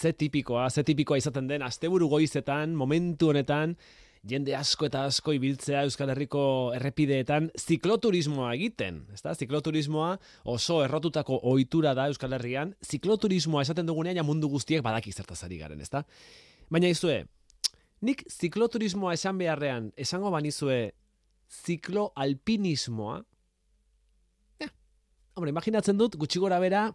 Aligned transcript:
ze 0.00 0.12
tipikoa, 0.12 0.70
ze 0.70 0.84
tipikoa 0.84 1.18
izaten 1.20 1.48
den, 1.48 1.62
asteburu 1.62 2.08
goizetan, 2.08 2.74
momentu 2.74 3.28
honetan, 3.30 3.74
jende 4.28 4.54
asko 4.56 4.86
eta 4.88 5.04
asko 5.08 5.32
ibiltzea 5.36 5.82
Euskal 5.86 6.12
Herriko 6.12 6.42
errepideetan 6.76 7.48
zikloturismoa 7.58 8.52
egiten, 8.56 9.02
ezta? 9.14 9.34
Zikloturismoa 9.34 10.10
oso 10.52 10.80
errotutako 10.84 11.40
ohitura 11.52 11.94
da 11.96 12.06
Euskal 12.12 12.36
Herrian, 12.36 12.74
zikloturismoa 12.84 13.64
esaten 13.66 13.88
dugunean 13.88 14.20
ja 14.20 14.24
mundu 14.26 14.48
guztiek 14.52 14.84
badaki 14.84 15.12
zertaz 15.12 15.42
ari 15.44 15.60
garen, 15.60 15.80
ezta? 15.80 16.04
Baina 16.70 16.90
izue, 16.92 17.22
nik 18.04 18.24
zikloturismoa 18.28 19.16
esan 19.16 19.40
beharrean, 19.40 19.90
esango 19.96 20.32
banizue 20.32 20.80
zikloalpinismoa, 21.64 23.20
ja, 24.60 24.68
hombre, 25.34 25.52
imaginatzen 25.56 25.98
dut, 25.98 26.16
gutxi 26.20 26.40
gora 26.40 26.60
bera, 26.62 26.90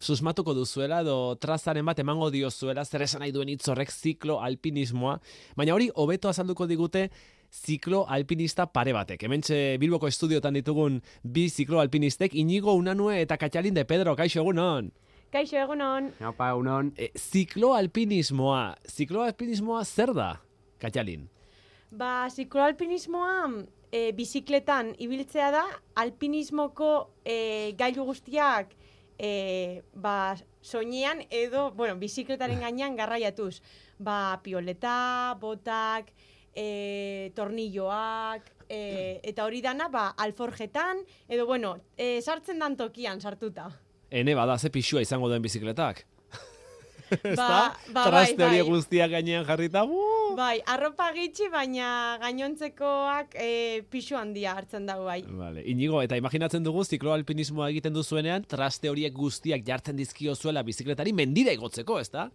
susmatuko 0.00 0.54
duzuela 0.54 1.00
edo 1.04 1.34
trazaren 1.40 1.86
bat 1.86 1.98
emango 1.98 2.30
diozuela 2.30 2.84
zer 2.84 3.02
esan 3.06 3.22
nahi 3.24 3.32
duen 3.32 3.48
hitzorrek 3.52 3.90
ziklo 3.92 4.38
alpinismoa, 4.44 5.18
baina 5.56 5.74
hori 5.74 5.90
hobeto 5.94 6.28
azalduko 6.28 6.66
digute 6.66 7.08
ziklo 7.52 8.04
alpinista 8.08 8.66
pare 8.66 8.92
batek. 8.92 9.22
Hementxe 9.24 9.78
Bilboko 9.80 10.08
estudiotan 10.08 10.56
ditugun 10.58 11.00
bi 11.22 11.48
ziklo 11.48 11.80
alpinistek, 11.80 12.34
Inigo 12.34 12.74
Unanue 12.74 13.20
eta 13.22 13.38
Katxalin 13.40 13.74
de 13.74 13.84
Pedro, 13.88 14.16
kaixo 14.16 14.42
egunon. 14.42 14.90
Kaixo 15.32 15.58
egunon. 15.60 16.12
Haupa, 16.20 16.52
egunon. 16.54 16.92
E, 16.96 17.10
ziklo 17.16 17.74
alpinismoa, 17.76 18.76
ziklo 18.88 19.24
alpinismoa 19.24 19.84
zer 19.84 20.14
da, 20.16 20.34
Katxalin? 20.80 21.26
Ba, 21.90 22.28
ziklo 22.28 22.62
alpinismoa 22.64 23.48
e, 23.92 24.10
bizikletan 24.16 24.94
ibiltzea 25.00 25.50
da, 25.52 25.64
alpinismoko 26.00 26.92
e, 27.24 27.72
gailu 27.78 28.04
guztiak 28.08 28.74
e, 29.18 29.82
ba, 29.94 30.36
soinean 30.62 31.24
edo, 31.30 31.72
bueno, 31.72 31.96
bizikletaren 31.98 32.60
gainean 32.60 32.96
garraiatuz. 32.96 33.60
Ba, 33.98 34.38
pioleta, 34.42 35.36
botak, 35.40 36.12
e, 36.54 37.32
tornilloak, 37.34 38.52
e, 38.68 39.20
eta 39.22 39.44
hori 39.44 39.60
dana, 39.64 39.88
ba, 39.88 40.10
alforjetan, 40.16 41.02
edo, 41.28 41.46
bueno, 41.46 41.76
e, 41.96 42.20
sartzen 42.22 42.58
dan 42.62 42.76
tokian 42.76 43.20
sartuta. 43.20 43.68
Ene 44.10 44.34
bada 44.34 44.58
ze 44.58 44.70
pixua 44.70 45.02
izango 45.02 45.28
duen 45.28 45.42
bizikletak. 45.42 46.06
Ba, 47.38 47.74
ba, 47.92 48.04
Traste 48.08 48.36
bai, 48.36 48.48
horiek 48.48 48.66
bai. 48.66 48.72
guztiak 48.74 49.12
gainean 49.12 49.46
jarrita, 49.48 49.84
buh! 49.88 50.34
Bai, 50.38 50.58
arropa 50.66 51.08
gitxi, 51.16 51.48
baina 51.52 52.18
gainontzekoak 52.22 53.36
e, 53.40 53.82
pixu 53.90 54.18
handia 54.18 54.54
hartzen 54.58 54.86
dago 54.88 55.06
bai. 55.08 55.22
Vale. 55.26 55.64
Inigo, 55.70 56.02
eta 56.04 56.18
imaginatzen 56.20 56.66
dugu 56.66 56.84
zikloalpinismoa 56.84 57.70
egiten 57.72 57.96
duzuenean, 57.96 58.44
traste 58.48 58.90
horiek 58.90 59.14
guztiak 59.16 59.64
jartzen 59.66 59.96
dizkio 59.98 60.36
zuela 60.36 60.62
bizikletari 60.66 61.14
mendira 61.16 61.54
igotzeko, 61.56 61.98
ezta? 62.02 62.28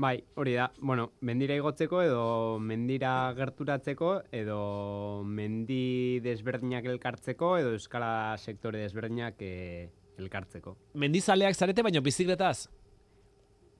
Bai, 0.00 0.22
hori 0.40 0.54
da. 0.56 0.70
Bueno, 0.80 1.10
mendira 1.20 1.54
igotzeko 1.58 2.00
edo 2.02 2.22
mendira 2.58 3.32
gerturatzeko 3.36 4.12
edo 4.32 4.60
mendi 5.28 6.18
desberdinak 6.24 6.88
elkartzeko 6.88 7.58
edo 7.60 7.74
euskara 7.76 8.38
sektore 8.38 8.80
desberdinak 8.86 9.42
eh, 9.44 9.90
elkartzeko. 10.18 10.76
Mendizaleak 10.98 11.54
zarete, 11.54 11.84
baina 11.84 12.00
bizikletaz? 12.00 12.70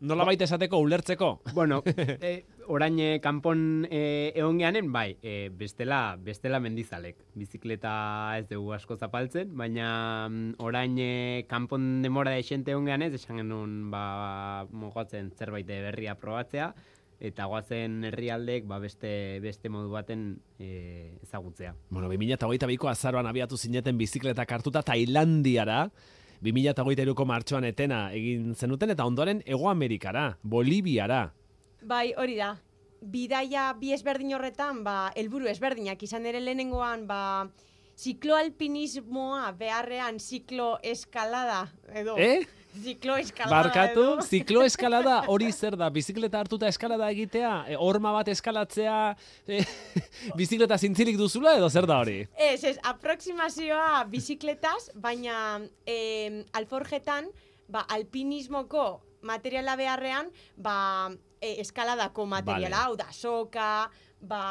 Nola 0.03 0.25
baita 0.27 0.48
esateko, 0.48 0.81
ulertzeko? 0.83 1.28
Bueno, 1.55 1.77
e, 2.27 2.33
orain 2.75 2.97
eh, 2.98 3.20
kanpon 3.22 3.86
e, 3.86 4.33
egon 4.34 4.56
geanen, 4.58 4.89
bai, 4.91 5.12
e, 5.22 5.47
bestela, 5.55 6.17
bestela 6.19 6.58
mendizalek. 6.58 7.20
Bizikleta 7.39 7.92
ez 8.41 8.48
dugu 8.50 8.73
asko 8.75 8.97
zapaltzen, 8.98 9.53
baina 9.58 9.91
mm, 10.27 10.56
orain 10.67 10.97
e, 10.98 11.12
kanpon 11.47 12.00
demora 12.03 12.33
de 12.34 12.42
xente 12.42 12.75
egon 12.75 12.91
geanez, 12.91 13.12
esan 13.20 13.39
genuen, 13.45 13.77
ba, 13.95 14.67
mogatzen 14.75 15.30
zerbait 15.39 15.70
berria 15.70 16.17
probatzea, 16.19 16.73
eta 17.23 17.47
goazen 17.47 18.00
herrialdek 18.11 18.67
ba, 18.67 18.80
beste, 18.83 19.39
beste 19.45 19.70
modu 19.70 19.95
baten 19.95 20.33
e, 20.58 21.12
ezagutzea. 21.23 21.77
Bueno, 21.95 22.11
2008ko 22.11 22.91
azaroan 22.91 23.30
abiatu 23.30 23.55
zineten 23.55 24.02
bizikletak 24.02 24.51
hartuta 24.58 24.83
Tailandiara, 24.83 25.85
2008ko 26.42 27.27
martxoan 27.29 27.64
etena 27.69 28.08
egin 28.14 28.55
zenuten, 28.55 28.91
eta 28.91 29.07
ondoren 29.07 29.42
Ego 29.47 29.69
Amerikara, 29.70 30.33
Boliviara. 30.42 31.25
Bai, 31.83 32.13
hori 32.19 32.36
da. 32.41 32.57
Bidaia 33.03 33.73
bi 33.79 33.92
ezberdin 33.95 34.35
horretan, 34.35 34.83
ba, 34.86 35.13
helburu 35.19 35.48
ezberdinak 35.51 36.03
izan 36.03 36.27
ere 36.27 36.41
lehenengoan, 36.42 37.07
ba, 37.07 37.20
zikloalpinismoa 37.98 39.53
beharrean 39.58 40.19
zikloeskalada, 40.19 41.67
edo... 41.95 42.17
Eh? 42.19 42.42
Zikloeskalada 42.73 43.53
Barkatu, 43.53 44.03
edo... 44.03 44.25
zikloeskalada 44.25 45.17
hori 45.33 45.51
zer 45.53 45.77
da, 45.77 45.91
bizikleta 45.93 46.41
hartuta 46.41 46.71
eskalada 46.73 47.11
egitea, 47.13 47.53
e, 47.69 47.77
horma 47.77 48.15
bat 48.17 48.31
eskalatzea, 48.33 48.97
e, 49.47 49.61
bizikleta 50.39 50.79
zintzilik 50.79 51.19
duzula 51.21 51.57
edo 51.59 51.69
zer 51.69 51.87
da 51.91 51.99
hori? 52.01 52.23
Ez, 52.33 52.63
ez, 52.65 52.77
aproximazioa 52.89 54.05
bizikletaz, 54.13 54.91
baina 54.97 55.37
eh, 55.85 56.45
alforjetan, 56.57 57.29
ba, 57.69 57.85
alpinismoko 57.93 58.87
materiala 59.29 59.77
beharrean, 59.77 60.33
ba, 60.57 60.77
e, 61.41 61.59
eskaladako 61.63 62.27
materiala, 62.31 62.79
Vale. 62.79 62.87
hau 62.87 62.97
da, 62.97 63.11
soka, 63.13 63.73
ba, 64.21 64.45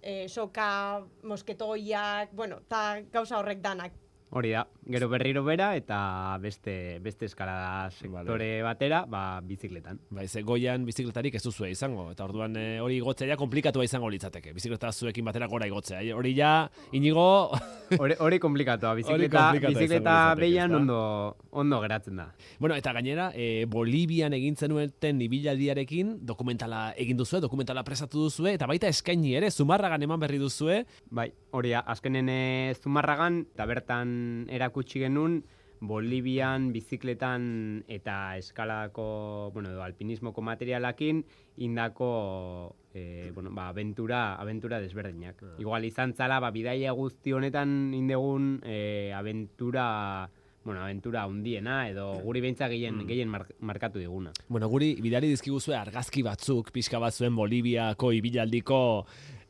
e, 0.00 0.26
soka, 0.28 1.02
mosketoiak, 1.28 2.32
bueno, 2.32 2.62
ta 2.68 3.02
gauza 3.12 3.38
horrek 3.38 3.60
danak. 3.60 3.98
Hori 4.32 4.48
da, 4.54 4.62
gero 4.88 5.10
berriro 5.12 5.42
bera 5.44 5.74
eta 5.76 6.38
beste, 6.40 6.98
beste 7.04 7.26
eskalada 7.28 7.90
sektore 7.92 8.62
batera, 8.64 9.02
ba, 9.04 9.42
bizikletan. 9.44 9.98
Bai, 10.08 10.24
ze 10.24 10.40
goian 10.40 10.86
bizikletarik 10.88 11.34
ez 11.36 11.42
duzue 11.44 11.68
izango, 11.68 12.06
eta 12.14 12.24
orduan 12.24 12.56
e, 12.56 12.80
hori 12.80 12.96
igotzea 12.96 13.28
ja 13.28 13.36
komplikatua 13.36 13.84
izango 13.84 14.08
litzateke. 14.08 14.54
Bizikleta 14.56 14.88
zuekin 14.92 15.28
batera 15.28 15.50
gora 15.52 15.68
igotzea. 15.68 16.00
Hori 16.16 16.32
ja, 16.38 16.54
inigo, 16.96 17.26
Hori, 18.00 18.16
hori 18.24 18.38
komplikatua, 18.40 18.94
bizikleta, 18.96 19.42
bizikleta 19.66 20.16
ezta? 20.32 20.64
ondo, 20.78 21.02
ondo 21.50 21.82
geratzen 21.82 22.16
da. 22.16 22.30
bueno, 22.58 22.74
eta 22.74 22.94
gainera, 22.96 23.28
e, 23.36 23.66
Bolivian 23.68 24.32
egin 24.32 24.56
zenuten 24.56 25.20
ibilaldiarekin, 25.28 26.16
dokumentala 26.24 26.94
egin 26.96 27.20
duzue, 27.20 27.42
dokumentala 27.44 27.84
presatu 27.84 28.24
duzue, 28.30 28.56
eta 28.56 28.66
baita 28.66 28.88
eskaini 28.88 29.36
ere, 29.36 29.50
zumarragan 29.50 30.08
eman 30.08 30.24
berri 30.24 30.40
duzue, 30.40 30.86
Bai, 31.12 31.28
hori 31.52 31.76
da, 31.76 31.84
azkenen 31.84 32.32
e, 32.32 32.40
zumarragan, 32.80 33.42
eta 33.52 33.68
bertan 33.68 34.21
erakutsi 34.50 35.02
genuen, 35.02 35.42
Bolivian 35.82 36.70
bizikletan 36.70 37.82
eta 37.90 38.36
eskalako, 38.38 39.50
bueno, 39.52 39.72
edo 39.72 39.82
alpinismoko 39.82 40.38
materialakin 40.46 41.24
indako 41.66 42.76
e, 42.94 43.32
bueno, 43.34 43.50
ba, 43.50 43.66
aventura, 43.68 44.36
aventura 44.36 44.78
desberdinak. 44.80 45.42
Igual 45.58 45.84
izan 45.84 46.14
zala, 46.14 46.38
ba, 46.38 46.52
bidaia 46.54 46.94
guzti 46.94 47.34
honetan 47.34 47.90
indegun 47.98 48.60
e, 48.62 49.10
aventura, 49.10 50.30
bueno, 50.62 50.84
aventura 50.84 51.26
hundiena, 51.26 51.88
edo 51.90 52.12
guri 52.22 52.46
beintza 52.46 52.70
gehien, 52.70 53.02
gehien 53.08 53.28
mar, 53.28 53.48
markatu 53.58 53.98
diguna. 53.98 54.30
Bueno, 54.46 54.70
guri 54.70 54.94
bidali 55.02 55.34
dizkiguzue 55.34 55.74
argazki 55.74 56.22
batzuk, 56.22 56.70
pixka 56.70 57.02
batzuen 57.02 57.34
Boliviako 57.34 58.12
ibilandiko 58.14 58.78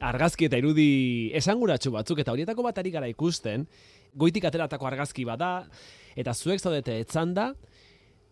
argazki 0.01 0.49
eta 0.49 0.57
irudi 0.59 1.31
esanguratsu 1.37 1.93
batzuk, 1.93 2.25
eta 2.25 2.33
horietako 2.33 2.65
bat 2.65 2.81
ari 2.81 2.91
gara 2.91 3.13
ikusten, 3.13 3.69
goitik 4.15 4.45
ateratako 4.45 4.89
argazki 4.89 5.25
bada, 5.29 5.53
eta 6.17 6.35
zuek 6.35 6.61
zaudete 6.61 6.99
etzanda, 7.01 7.53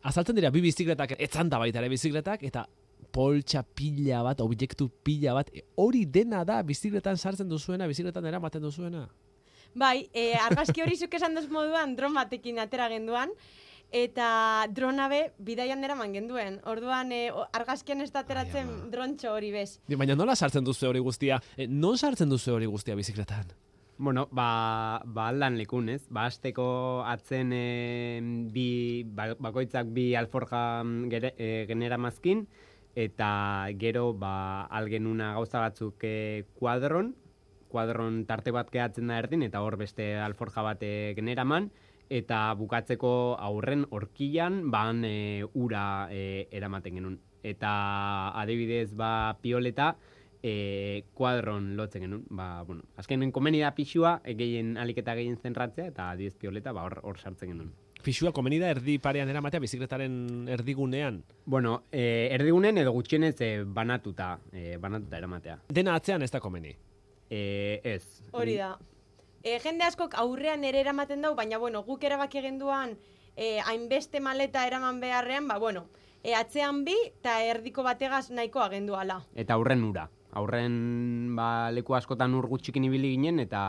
azaltzen 0.03 0.37
dira 0.37 0.51
bi 0.51 0.63
bizikletak, 0.65 1.17
etzanda 1.19 1.59
baita 1.61 1.81
ere 1.81 1.91
bizikletak, 1.93 2.45
eta 2.49 2.67
poltsa 3.13 3.63
pila 3.63 4.23
bat, 4.27 4.43
objektu 4.45 4.89
pila 5.05 5.35
bat, 5.41 5.51
e, 5.55 5.65
hori 5.81 6.05
dena 6.07 6.45
da 6.45 6.61
bizikletan 6.67 7.19
sartzen 7.19 7.49
duzuena, 7.49 7.89
bizikletan 7.91 8.27
eramaten 8.27 8.63
duzuena. 8.63 9.09
Bai, 9.75 10.09
e, 10.13 10.33
argazki 10.35 10.83
hori 10.83 10.97
zuk 10.99 11.15
esan 11.15 11.35
duz 11.35 11.47
moduan 11.51 11.97
dron 11.99 12.15
batekin 12.15 12.59
atera 12.63 12.89
genduan, 12.91 13.35
eta 13.91 14.67
drona 14.71 15.09
be 15.11 15.21
bidaian 15.39 15.83
eraman 15.85 16.15
genduen. 16.15 16.61
Orduan 16.71 17.11
e, 17.15 17.25
argazkian 17.57 18.03
ez 18.05 18.11
ateratzen 18.15 18.71
drontxo 18.93 19.35
hori 19.35 19.51
bez. 19.55 19.81
Baina 19.91 20.15
nola 20.15 20.37
sartzen 20.37 20.65
duzu 20.67 20.89
hori 20.91 21.03
guztia? 21.03 21.41
E, 21.57 21.67
non 21.67 21.99
sartzen 21.99 22.31
duzu 22.31 22.55
hori 22.55 22.71
guztia 22.71 22.95
bizikletan? 22.99 23.51
Bueno, 24.01 24.31
ba, 24.33 25.03
ba 25.05 25.27
aldan 25.29 25.59
lekun, 25.61 25.91
ez? 25.93 26.07
Ba, 26.09 26.23
azteko 26.31 26.65
atzen 27.05 27.51
e, 27.53 27.65
bi, 28.49 29.03
ba, 29.05 29.27
bakoitzak 29.37 29.91
bi 29.93 30.15
alforja 30.17 30.61
mm, 30.81 31.11
gere, 31.13 31.31
e, 31.37 31.49
genera 31.69 31.99
mazkin, 32.01 32.47
eta 32.97 33.29
gero, 33.83 34.15
ba, 34.17 34.63
algenuna 34.79 35.35
gauza 35.37 35.61
batzuk 35.61 36.01
e, 36.09 36.47
kuadron, 36.57 37.11
kuadron 37.69 38.23
tarte 38.25 38.55
bat 38.57 38.73
gehatzen 38.73 39.13
da 39.13 39.19
erdin, 39.21 39.45
eta 39.45 39.61
hor 39.61 39.77
beste 39.77 40.15
alforja 40.17 40.65
bat 40.65 40.81
e, 40.81 41.13
generaman, 41.19 41.69
eta 42.09 42.39
bukatzeko 42.57 43.13
aurren 43.51 43.85
horkilan, 43.91 44.63
ban 44.73 45.05
e, 45.05 45.45
ura 45.53 45.85
e, 46.09 46.47
eramaten 46.57 46.97
genuen. 47.03 47.21
Eta 47.45 47.75
adibidez, 48.47 48.95
ba, 48.97 49.37
pioleta, 49.45 49.91
e, 50.43 51.05
kuadron 51.15 51.77
lotzen 51.77 52.03
genuen. 52.07 52.25
Ba, 52.31 52.63
bueno, 52.63 52.85
azkenen 52.97 53.33
komeni 53.33 53.61
da 53.61 53.75
pixua, 53.77 54.21
e, 54.25 54.35
gehien 54.39 54.77
aliketa 54.81 55.15
gehien 55.19 55.37
zentratzea, 55.37 55.91
eta 55.93 56.11
adibidez 56.11 56.37
pioleta, 56.41 56.73
ba, 56.73 56.85
hor, 56.89 57.01
hor 57.03 57.19
sartzen 57.19 57.53
genuen. 57.53 57.73
Pixua 58.01 58.33
komeni 58.33 58.57
da 58.59 58.71
erdi 58.73 58.97
parean 58.99 59.29
eramatea 59.29 59.61
bizikletaren 59.61 60.49
erdigunean. 60.49 61.21
Bueno, 61.45 61.83
e, 61.93 62.29
erdigunen 62.33 62.81
edo 62.81 62.95
gutxienez 62.97 63.35
e, 63.45 63.51
banatuta, 63.65 64.39
e, 64.53 64.79
banatuta 64.81 65.19
eramatea. 65.19 65.59
Dena 65.69 65.99
atzean 66.01 66.25
ez 66.25 66.31
da 66.33 66.41
komeni. 66.41 66.73
E, 67.29 67.81
ez. 67.85 68.25
Hori 68.33 68.57
da. 68.57 68.73
E, 69.43 69.59
jende 69.61 69.85
askok 69.85 70.17
aurrean 70.21 70.65
ere 70.65 70.81
eramaten 70.81 71.21
dau, 71.25 71.35
baina 71.37 71.61
bueno, 71.61 71.85
guk 71.85 72.05
erabaki 72.05 72.41
genduan 72.45 72.97
e, 73.37 73.59
hainbeste 73.61 74.21
maleta 74.21 74.67
eraman 74.67 75.01
beharrean, 75.01 75.49
ba 75.49 75.59
bueno, 75.59 75.87
e, 76.23 76.35
atzean 76.35 76.85
bi 76.85 76.97
eta 77.07 77.41
erdiko 77.45 77.85
bategaz 77.87 78.31
nahiko 78.31 78.61
agendu 78.65 78.97
ala. 78.97 79.21
Eta 79.35 79.57
aurren 79.57 79.85
ura. 79.85 80.09
Aurren 80.39 81.35
ba, 81.35 81.71
leku 81.75 81.97
askotan 81.99 82.35
ur 82.39 82.47
gutxikin 82.51 82.87
ibili 82.87 83.17
ginen 83.17 83.43
eta 83.43 83.61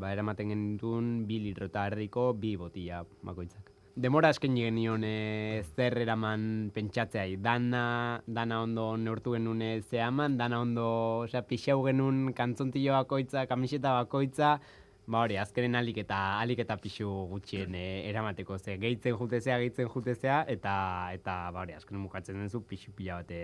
ba, 0.00 0.10
eramaten 0.10 0.50
genituen 0.50 1.10
bi 1.28 1.38
litro 1.44 1.68
eta 1.70 1.86
erdiko 1.90 2.32
bi 2.34 2.56
botila 2.58 3.04
bakoitzak. 3.22 3.70
Demora 3.98 4.30
esken 4.30 4.54
genion 4.54 5.02
e, 5.02 5.62
zer 5.74 5.96
eraman 5.98 6.70
pentsatzea. 6.74 7.24
Dana, 7.42 7.84
dana 8.26 8.60
ondo 8.62 8.92
neurtu 8.96 9.34
genuen 9.34 9.62
e, 9.62 9.70
zehaman, 9.82 10.36
dana 10.38 10.60
ondo 10.62 10.90
osea, 11.24 11.42
pixau 11.46 11.80
genuen 11.86 12.28
kantzontillo 12.34 12.94
bakoitza, 12.98 13.46
kamiseta 13.50 13.96
bakoitza, 14.02 14.58
Ba 15.08 15.22
hori, 15.24 15.38
azkenen 15.40 15.72
alik 15.78 16.02
eta 16.02 16.16
alik 16.36 16.58
eta 16.60 16.74
pixu 16.76 17.08
gutxien 17.30 17.72
e, 17.72 17.84
eramateko 18.10 18.58
ze 18.58 18.74
gehitzen 18.76 19.14
jutezea, 19.16 19.56
gehitzen 19.62 19.88
jutezea 19.88 20.42
eta 20.54 20.74
eta 21.14 21.36
ba 21.54 21.62
hori, 21.62 21.72
azkenen 21.72 22.02
mukatzen 22.02 22.36
denzu 22.36 22.60
pixu 22.60 22.92
pila 22.92 23.22
bate 23.22 23.38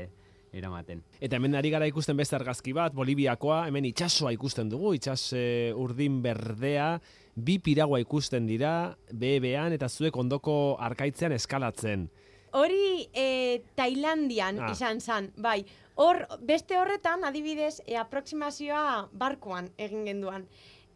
eramaten. 0.54 1.02
Eta 1.20 1.36
hemen 1.36 1.54
ari 1.58 1.70
gara 1.74 1.86
ikusten 1.90 2.16
beste 2.16 2.36
argazki 2.38 2.72
bat, 2.76 2.94
Boliviakoa, 2.94 3.64
hemen 3.68 3.84
itsasoa 3.90 4.32
ikusten 4.36 4.68
dugu, 4.70 4.94
itsas 4.94 5.32
e, 5.36 5.72
urdin 5.76 6.20
berdea, 6.22 7.00
bi 7.34 7.58
piragua 7.58 7.98
ikusten 8.00 8.46
dira, 8.46 8.94
bebean 9.12 9.72
eta 9.74 9.88
zuek 9.88 10.16
ondoko 10.16 10.76
arkaitzean 10.78 11.32
eskalatzen. 11.32 12.08
Hori 12.54 13.08
e, 13.12 13.62
Tailandian 13.74 14.60
Ah. 14.62 14.70
izan 14.70 15.00
zan, 15.00 15.32
bai. 15.36 15.64
Hor, 15.96 16.24
beste 16.42 16.76
horretan, 16.78 17.24
adibidez, 17.24 17.80
e, 17.86 17.96
aproximazioa 17.98 19.08
barkuan 19.12 19.70
egin 19.78 20.04
genduan. 20.06 20.46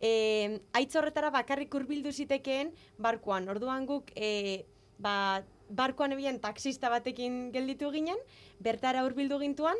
E, 0.01 0.61
aitz 0.79 0.95
horretara 0.95 1.31
bakarrik 1.35 1.75
hurbildu 1.75 2.13
zitekeen 2.13 2.71
barkuan. 2.99 3.49
Orduan 3.51 3.87
guk, 3.87 4.13
e, 4.15 4.65
ba, 4.99 5.43
barkuan 5.69 6.13
ebien 6.17 6.41
taksista 6.41 6.91
batekin 6.91 7.53
gelditu 7.53 7.91
ginen, 7.95 8.19
bertara 8.61 9.05
hurbildu 9.07 9.39
gintuan, 9.41 9.77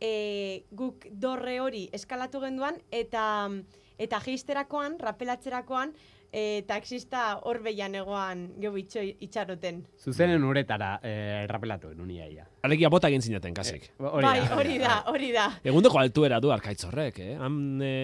e, 0.00 0.64
guk 0.70 1.06
dorre 1.10 1.60
hori 1.60 1.88
eskalatu 1.92 2.40
genduan, 2.44 2.78
eta 2.90 3.50
eta 3.98 4.20
geisterakoan, 4.22 4.94
rapelatzerakoan, 5.02 5.92
e, 6.32 6.62
taksista 6.68 7.38
hor 7.42 7.60
behian 7.64 7.94
egoan 7.98 8.44
geu 8.60 8.74
itxo, 8.78 9.02
itxaroten. 9.02 9.80
Zuzenen 9.98 10.44
uretara 10.44 10.92
e, 11.02 11.46
rapelatu 11.50 11.92
genuen 11.92 12.12
iaia. 12.14 12.46
Alegia 12.62 12.90
bota 12.92 13.10
egin 13.10 13.24
zineten, 13.24 13.56
kasik. 13.56 13.90
bai, 13.98 14.38
hori 14.54 14.78
da, 14.82 15.00
hori 15.10 15.32
da. 15.34 15.48
Egundeko 15.64 15.98
altuera 15.98 16.40
du 16.40 16.52
arkaitz 16.54 16.84
horrek, 16.88 17.18
eh? 17.24 17.34
Han 17.40 17.82
e, 17.82 17.94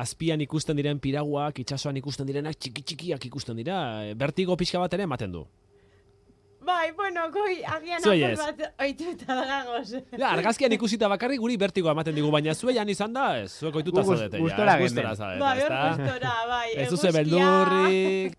azpian 0.00 0.40
ikusten 0.44 0.78
diren 0.78 1.02
piraguak, 1.02 1.60
itsasoan 1.64 1.98
ikusten 2.00 2.26
direnak 2.30 2.56
txiki-txikiak 2.56 3.28
ikusten 3.30 3.60
dira. 3.60 3.78
E, 4.06 4.16
Bertigo 4.18 4.56
pixka 4.56 4.82
bat 4.82 4.96
ere 4.96 5.08
ematen 5.08 5.34
du. 5.34 5.44
Bai, 6.84 6.92
bueno, 6.92 7.30
goi, 7.32 7.62
agian 7.64 8.02
Zuei 8.04 8.18
apur 8.26 8.42
bat 8.58 8.82
oituta 8.84 9.34
gagoz. 9.48 9.94
Ja, 10.20 10.34
argazkian 10.34 10.74
ikusita 10.76 11.08
bakarrik 11.08 11.40
guri 11.40 11.56
bertigoa 11.56 11.94
ematen 11.96 12.12
digu, 12.12 12.28
baina 12.34 12.52
zueian 12.52 12.88
izan 12.92 13.14
da, 13.14 13.38
ez? 13.40 13.54
Zuek 13.56 13.78
oituta 13.80 14.02
Gu 14.02 14.10
zaudete, 14.12 14.36
ja. 14.36 14.42
gustora 14.44 14.74
zaudete, 15.14 15.40
Bai, 15.40 15.52
hor 15.62 15.62
ezta? 15.64 15.78
gustora, 15.96 16.32
bai. 16.50 16.66
Ez 16.82 16.88
duze 16.90 17.12
beldurrik. 17.16 18.34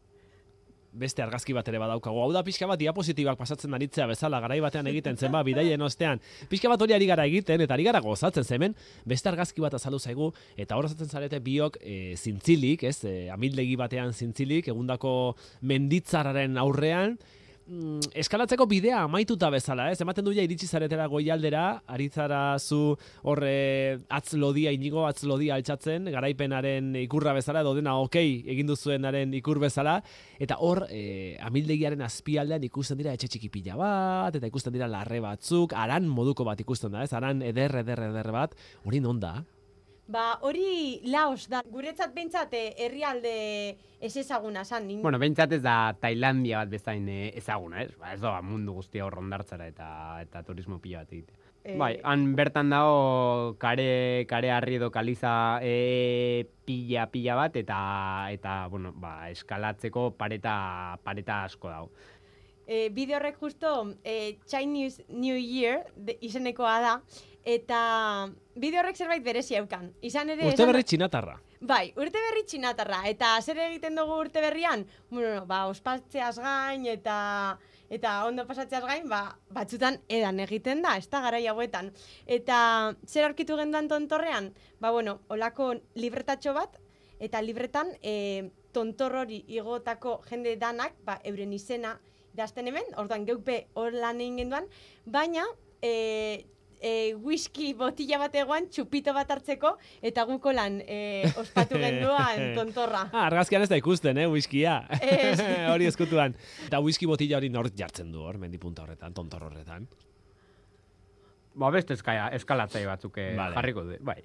Beste 0.96 1.24
argazki 1.26 1.56
bat 1.58 1.68
ere 1.68 1.80
badaukagu. 1.82 2.22
Hau 2.22 2.28
da 2.32 2.44
pixka 2.46 2.68
bat 2.70 2.80
diapositibak 2.80 3.40
pasatzen 3.40 3.74
aritzea 3.76 4.06
bezala 4.08 4.38
garai 4.44 4.60
batean 4.64 4.88
egiten 4.94 5.18
zen 5.18 5.34
ba 5.34 5.42
bidaien 5.44 5.82
ostean. 5.82 6.22
Pixka 6.48 6.70
bat 6.70 6.86
hori 6.86 6.94
ari 6.96 7.08
gara 7.10 7.26
egiten 7.26 7.66
eta 7.66 7.74
ari 7.74 7.84
gara 7.90 8.00
gozatzen 8.00 8.46
zen 8.46 8.60
hemen 8.60 8.76
beste 9.04 9.28
argazki 9.34 9.60
bat 9.66 9.74
azaldu 9.74 10.00
zaigu 10.00 10.30
eta 10.56 10.78
hor 10.78 10.86
osatzen 10.86 11.10
zarete 11.10 11.42
biok 11.44 11.82
e, 11.82 12.14
zintzilik, 12.16 12.86
ez? 12.88 13.02
E, 13.04 13.16
amildegi 13.34 13.76
batean 13.76 14.14
zintzilik 14.14 14.70
egundako 14.72 15.34
menditzararen 15.66 16.56
aurrean 16.62 17.18
mm, 17.68 18.12
eskalatzeko 18.22 18.66
bidea 18.70 19.02
amaituta 19.06 19.50
bezala, 19.54 19.90
ez? 19.92 20.00
Ematen 20.04 20.26
du 20.26 20.34
ja 20.36 20.44
iritsi 20.46 20.68
zaretera 20.68 21.08
goialdera, 21.12 21.66
aritzara 21.88 22.58
zu 22.60 22.96
horre 23.24 24.02
atzlodia 24.10 24.74
inigo 24.76 25.06
atzlodia 25.08 25.58
altxatzen, 25.58 26.10
garaipenaren 26.14 26.94
ikurra 27.04 27.36
bezala 27.38 27.64
edo 27.66 27.76
dena 27.78 27.98
okei 28.02 28.44
egin 28.56 28.70
duzuenaren 28.70 29.34
ikur 29.40 29.60
bezala 29.64 29.98
eta 30.40 30.60
hor 30.60 30.86
e, 30.90 31.38
amildegiaren 31.46 32.06
azpialdean 32.06 32.66
ikusten 32.70 33.00
dira 33.00 33.16
etxe 33.16 33.30
txiki 33.32 33.52
pila 33.54 33.80
bat 33.80 34.36
eta 34.38 34.52
ikusten 34.52 34.76
dira 34.76 34.90
larre 34.92 35.22
batzuk, 35.24 35.74
aran 35.74 36.08
moduko 36.08 36.46
bat 36.48 36.62
ikusten 36.62 36.94
da, 36.94 37.04
ez? 37.04 37.14
Aran 37.14 37.42
eder 37.46 37.82
eder 37.84 38.08
eder 38.12 38.32
bat, 38.36 38.58
hori 38.86 39.02
non 39.04 39.20
da? 39.20 39.40
Ba, 40.08 40.38
hori 40.46 41.02
Laos 41.10 41.48
da. 41.50 41.64
Guretzat 41.66 42.14
behintzat 42.14 42.54
eh, 42.54 42.76
herrialde 42.86 43.32
ez 44.00 44.14
ezaguna 44.22 44.64
san. 44.64 44.86
Nin... 44.86 45.02
Bueno, 45.02 45.18
behintzat 45.18 45.56
ez 45.58 45.64
da 45.66 45.96
Tailandia 45.98 46.62
bat 46.62 46.70
bezain 46.70 47.08
eh, 47.10 47.32
ezaguna, 47.40 47.82
ez? 47.82 47.96
Ba, 47.98 48.14
ez 48.14 48.22
da 48.22 48.38
mundu 48.46 48.78
guztia 48.78 49.06
hor 49.06 49.18
rondartzara 49.18 49.66
eta 49.72 49.90
eta 50.22 50.44
turismo 50.46 50.78
pila 50.84 51.02
bat 51.02 51.14
egitea. 51.18 51.42
Eh, 51.66 51.74
Bai, 51.82 51.96
han 52.06 52.28
bertan 52.38 52.70
dago 52.70 53.56
kare, 53.58 54.28
kare 54.30 54.52
harri 54.54 54.76
edo 54.78 54.92
kaliza 54.94 55.32
e, 55.66 56.46
pila 56.70 57.08
pila 57.10 57.40
bat 57.40 57.56
eta 57.58 57.78
eta 58.30 58.68
bueno, 58.70 58.94
ba, 58.94 59.32
eskalatzeko 59.34 60.12
pareta 60.20 61.00
pareta 61.02 61.44
asko 61.48 61.74
dago. 61.74 61.90
E, 62.68 62.90
bide 62.94 63.18
horrek 63.18 63.42
justo 63.42 63.96
e, 64.04 64.38
Chinese 64.46 65.06
New 65.10 65.38
Year 65.38 65.88
de, 65.98 66.20
izenekoa 66.22 66.78
da, 66.82 66.94
eta 67.46 67.80
bide 68.58 68.80
horrek 68.82 68.98
zerbait 68.98 69.24
berezi 69.24 69.56
eukan. 69.60 69.92
Izan 70.02 70.34
ere... 70.34 70.50
Urte 70.50 70.66
berri 70.66 70.84
txinatarra. 70.84 71.38
Bai, 71.66 71.94
urte 71.96 72.20
berri 72.20 72.44
txinatarra. 72.50 73.04
Eta 73.10 73.36
zer 73.42 73.62
egiten 73.70 73.96
dugu 73.96 74.18
urte 74.26 74.42
berrian? 74.44 74.84
Bueno, 75.10 75.36
no, 75.38 75.46
ba, 75.50 75.66
ospatzeaz 75.70 76.36
gain 76.42 76.86
eta 76.90 77.18
eta 77.96 78.16
ondo 78.26 78.48
pasatzeaz 78.50 78.82
gain, 78.84 79.06
ba, 79.10 79.38
batzutan 79.54 80.00
edan 80.10 80.42
egiten 80.42 80.82
da, 80.82 80.96
ez 80.98 81.06
da 81.10 81.22
garai 81.22 81.46
hauetan. 81.48 81.92
Eta 82.26 82.58
zer 83.06 83.28
aurkitu 83.28 83.58
genduan 83.60 83.88
tontorrean? 83.88 84.50
Ba, 84.82 84.92
bueno, 84.92 85.20
olako 85.30 85.76
libretatxo 86.02 86.56
bat, 86.58 86.80
eta 87.22 87.42
libretan 87.46 87.94
e, 88.02 88.50
tontor 88.74 89.22
hori 89.22 89.44
igotako 89.54 90.18
jende 90.30 90.56
danak, 90.60 90.98
ba, 91.06 91.20
euren 91.24 91.54
izena 91.54 91.96
idazten 92.34 92.68
hemen, 92.68 92.90
orduan 93.00 93.24
geupe 93.30 93.68
hor 93.80 93.94
lan 93.94 94.20
egin 94.20 94.42
genduan, 94.44 94.68
baina 95.06 95.46
e, 95.80 96.46
e, 96.82 97.14
whisky 97.16 97.74
botila 97.74 98.18
bat 98.26 98.36
egoan 98.36 98.68
txupito 98.70 99.14
bat 99.14 99.30
hartzeko 99.32 99.76
eta 100.02 100.24
guko 100.30 100.52
lan 100.56 100.82
e, 100.86 101.24
ospatu 101.38 101.78
genduan 101.84 102.54
tontorra. 102.56 103.06
Ah, 103.12 103.26
argazkian 103.28 103.62
ez 103.66 103.70
da 103.70 103.78
ikusten, 103.80 104.18
eh, 104.18 104.28
whiskia. 104.28 104.80
Ez. 105.02 105.40
hori 105.74 105.86
eskutuan. 105.92 106.36
Eta 106.68 106.80
whisky 106.84 107.06
botila 107.10 107.38
hori 107.38 107.50
nort 107.50 107.76
jartzen 107.78 108.12
du 108.12 108.22
hor, 108.26 108.38
mendipunta 108.42 108.84
horretan, 108.84 109.14
tontor 109.14 109.44
horretan. 109.50 109.88
Ba, 111.56 111.70
beste 111.72 111.96
eskaia, 111.96 112.28
eskalatzaile 112.36 112.88
batzuk 112.90 113.18
eh, 113.24 113.34
Vale. 113.38 113.56
jarriko 113.56 113.84
du, 113.88 113.96
bai. 114.04 114.18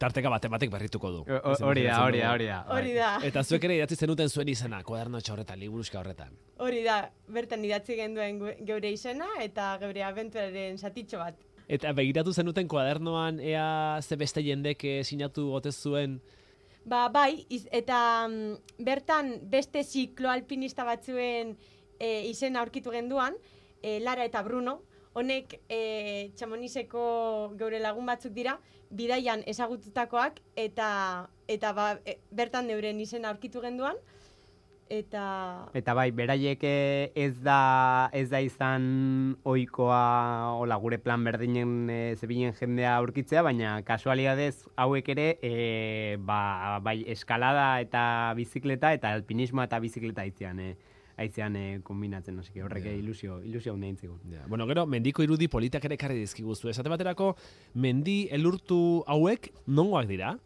Tarteka 0.00 0.30
bate 0.30 0.46
batek 0.52 0.70
berrituko 0.70 1.08
du. 1.10 1.20
Hori 1.26 1.82
da, 1.82 1.96
hori 2.04 2.20
da, 2.20 2.28
hori 2.30 2.46
da. 2.46 2.58
Hori 2.70 2.92
da, 2.94 3.08
Eta 3.26 3.42
zuek 3.42 3.64
ere 3.66 3.74
idatzi 3.80 3.96
zenuten 3.98 4.28
zuen 4.30 4.48
izena, 4.52 4.78
kuadernotxo 4.86 5.32
horretan, 5.34 5.58
liburuska 5.58 5.98
horretan. 5.98 6.36
hori 6.62 6.82
da, 6.84 7.00
bertan 7.32 7.64
idatzi 7.64 7.96
genduen 7.98 8.38
geure 8.68 8.90
izena 8.92 9.26
eta 9.42 9.72
geure 9.80 10.04
abenturaren 10.06 10.78
zatitxo 10.78 11.18
bat. 11.18 11.34
Eta 11.70 11.92
begiratu 11.94 12.32
zenuten 12.34 12.66
kuadernoan 12.66 13.38
ea 13.38 14.00
ze 14.02 14.16
beste 14.18 14.42
jendek 14.42 14.82
sinatu 15.06 15.50
gote 15.52 15.70
zuen? 15.70 16.18
Ba, 16.84 17.08
bai, 17.12 17.44
iz, 17.52 17.66
eta 17.70 18.26
mm, 18.26 18.82
bertan 18.82 19.34
beste 19.52 19.84
zikloalpinista 19.84 20.84
batzuen 20.88 21.52
e, 22.00 22.08
izena 22.30 22.62
aurkitu 22.64 22.90
genduan, 22.90 23.36
e, 23.82 23.98
Lara 24.00 24.24
eta 24.24 24.42
Bruno, 24.42 24.80
honek 25.12 25.58
e, 25.68 26.30
txamonizeko 26.38 27.02
geure 27.60 27.78
lagun 27.84 28.08
batzuk 28.08 28.32
dira, 28.32 28.56
bidaian 28.90 29.44
ezagututakoak, 29.46 30.40
eta, 30.58 30.88
eta 31.46 31.74
ba, 31.76 31.92
e, 32.02 32.16
bertan 32.32 32.66
neuren 32.66 32.98
izena 33.04 33.30
aurkitu 33.30 33.62
genduan, 33.62 34.00
eta... 34.90 35.70
Eta 35.78 35.94
bai, 35.94 36.10
beraiek 36.10 36.60
eh, 36.66 37.12
ez 37.14 37.38
da 37.46 38.10
ez 38.12 38.26
da 38.28 38.40
izan 38.42 39.36
ohikoa 39.46 40.56
hola 40.58 40.76
gure 40.82 40.98
plan 40.98 41.24
berdinen 41.24 41.88
e, 41.88 41.98
zebilen 42.18 42.52
jendea 42.58 42.96
aurkitzea, 42.98 43.44
baina 43.46 43.78
kasualidadez 43.86 44.66
hauek 44.76 45.08
ere 45.14 45.28
e, 45.40 46.16
ba, 46.18 46.80
bai 46.82 47.00
eskalada 47.14 47.80
eta 47.80 48.02
bizikleta 48.36 48.92
eta 48.98 49.14
alpinismoa 49.14 49.70
eta 49.70 49.78
bizikleta 49.80 50.26
aitzean 50.26 50.58
e, 50.60 50.74
aitzean 51.20 51.56
e, 51.56 51.64
kombinatzen, 51.86 52.38
hasi 52.40 52.52
que 52.52 52.62
horrek 52.64 52.84
Ja. 52.84 52.92
ilusio 52.96 53.40
ilusio 53.44 53.74
handi 53.74 53.88
intzigun. 53.94 54.18
Ja, 54.32 54.44
bueno, 54.48 54.66
gero, 54.66 54.86
mendiko 54.86 55.22
irudi 55.22 55.48
politak 55.48 55.84
ere 55.84 55.94
ekarri 55.94 56.18
dizkiguzu. 56.18 56.70
Esate 56.72 56.88
baterako, 56.88 57.34
mendi 57.74 58.26
elurtu 58.32 59.04
hauek 59.06 59.52
nongoak 59.66 60.08
dira? 60.08 60.38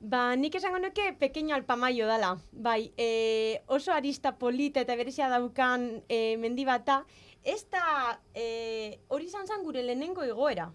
Ba, 0.00 0.36
nik 0.36 0.54
esango 0.54 0.78
nuke 0.78 1.16
pequeño 1.16 1.54
alpamaio 1.54 2.06
dala. 2.06 2.36
Bai, 2.52 2.92
e, 2.96 3.62
oso 3.66 3.92
arista 3.92 4.36
polita 4.36 4.80
eta 4.84 4.96
berezia 4.96 5.28
daukan 5.32 6.04
e, 6.08 6.36
mendi 6.36 6.64
bata, 6.68 7.06
ez 7.42 7.64
da 7.72 8.20
e, 8.34 9.00
hori 9.08 9.26
izan 9.26 9.46
zen 9.48 9.64
gure 9.64 9.82
lehenengo 9.82 10.22
egoera. 10.22 10.68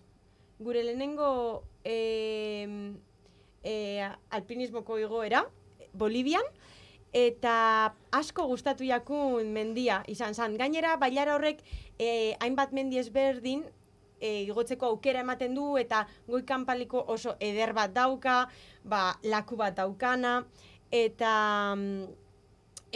Gure 0.57 0.81
lehenengo 0.83 1.63
e, 1.85 2.65
e, 3.63 4.09
alpinismoko 4.29 4.97
igoera, 4.97 5.45
Bolivian, 5.93 6.45
eta 7.13 7.93
asko 8.15 8.47
gustatu 8.47 8.87
jakun 8.87 9.53
mendia 9.53 10.01
izan 10.07 10.33
zen. 10.33 10.57
Gainera, 10.57 10.95
bailara 10.97 11.35
horrek 11.35 11.61
e, 11.99 12.33
hainbat 12.39 12.73
mendi 12.73 12.97
ezberdin 12.97 13.67
e, 14.21 14.43
igotzeko 14.45 14.93
aukera 14.93 15.25
ematen 15.25 15.57
du 15.57 15.75
eta 15.81 16.05
goi 16.29 16.43
kanpaliko 16.47 17.03
oso 17.07 17.35
eder 17.39 17.73
bat 17.73 17.93
dauka, 17.93 18.45
ba, 18.83 19.17
laku 19.23 19.57
bat 19.57 19.75
daukana, 19.81 20.45
eta, 20.91 21.33
mm, 21.75 22.05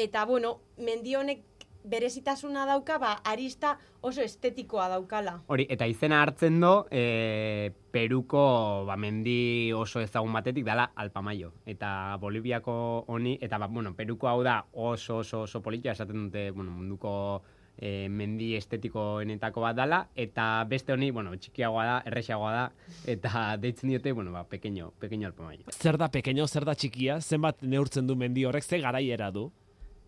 eta 0.06 0.26
bueno, 0.30 0.60
mendi 0.78 1.16
honek 1.16 1.44
berezitasuna 1.86 2.66
dauka, 2.66 2.98
ba, 2.98 3.12
arista 3.24 3.76
oso 4.02 4.22
estetikoa 4.22 4.88
daukala. 4.90 5.40
Hori, 5.54 5.68
eta 5.70 5.88
izena 5.90 6.22
hartzen 6.24 6.60
do, 6.62 6.74
e, 6.92 7.72
Peruko 7.96 8.86
ba, 8.88 8.98
mendi 8.98 9.72
oso 9.74 10.02
ezagun 10.02 10.34
batetik 10.34 10.66
dala 10.66 10.90
Alpamayo. 10.96 11.54
Eta 11.66 12.18
Boliviako 12.22 13.06
honi, 13.08 13.38
eta 13.42 13.60
ba, 13.62 13.68
bueno, 13.68 13.94
Peruko 13.96 14.30
hau 14.30 14.42
da 14.44 14.64
oso 14.74 15.22
oso 15.24 15.44
oso 15.46 15.62
politia, 15.62 15.94
esaten 15.94 16.28
dute, 16.28 16.50
bueno, 16.52 16.72
munduko 16.72 17.44
e, 17.78 18.08
mendi 18.10 18.54
estetikoenetako 18.56 19.64
bat 19.66 19.76
dala, 19.78 20.02
eta 20.16 20.64
beste 20.70 20.96
honi, 20.96 21.12
bueno, 21.16 21.36
txikiagoa 21.36 21.86
da, 21.86 21.98
erresagoa 22.12 22.54
da, 22.56 22.66
eta 23.12 23.46
deitzen 23.62 23.92
diote, 23.92 24.14
bueno, 24.16 24.32
ba, 24.32 24.46
pequeño, 24.50 24.92
pequeño 25.00 25.28
Alpamayo. 25.28 25.66
Zer 25.72 25.98
da 25.98 26.10
pequeño, 26.12 26.48
zer 26.48 26.66
da 26.66 26.76
txikia, 26.76 27.20
zenbat 27.22 27.62
neurtzen 27.64 28.08
du 28.08 28.16
mendi 28.16 28.46
horrek, 28.46 28.64
ze 28.64 28.80
garaiera 28.80 29.32
du? 29.32 29.52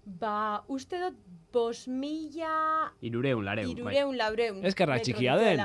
Ba, 0.07 0.63
uste 0.71 0.99
dut, 1.01 1.15
bos 1.51 1.87
mila... 1.87 2.93
Irureun, 3.03 3.43
lareun, 3.43 3.73
bai. 3.75 3.91
Irureun, 3.91 4.17
laureun. 4.17 4.61
Eskerra 4.65 4.95
metro 4.95 5.09
txikia 5.09 5.35
den. 5.35 5.63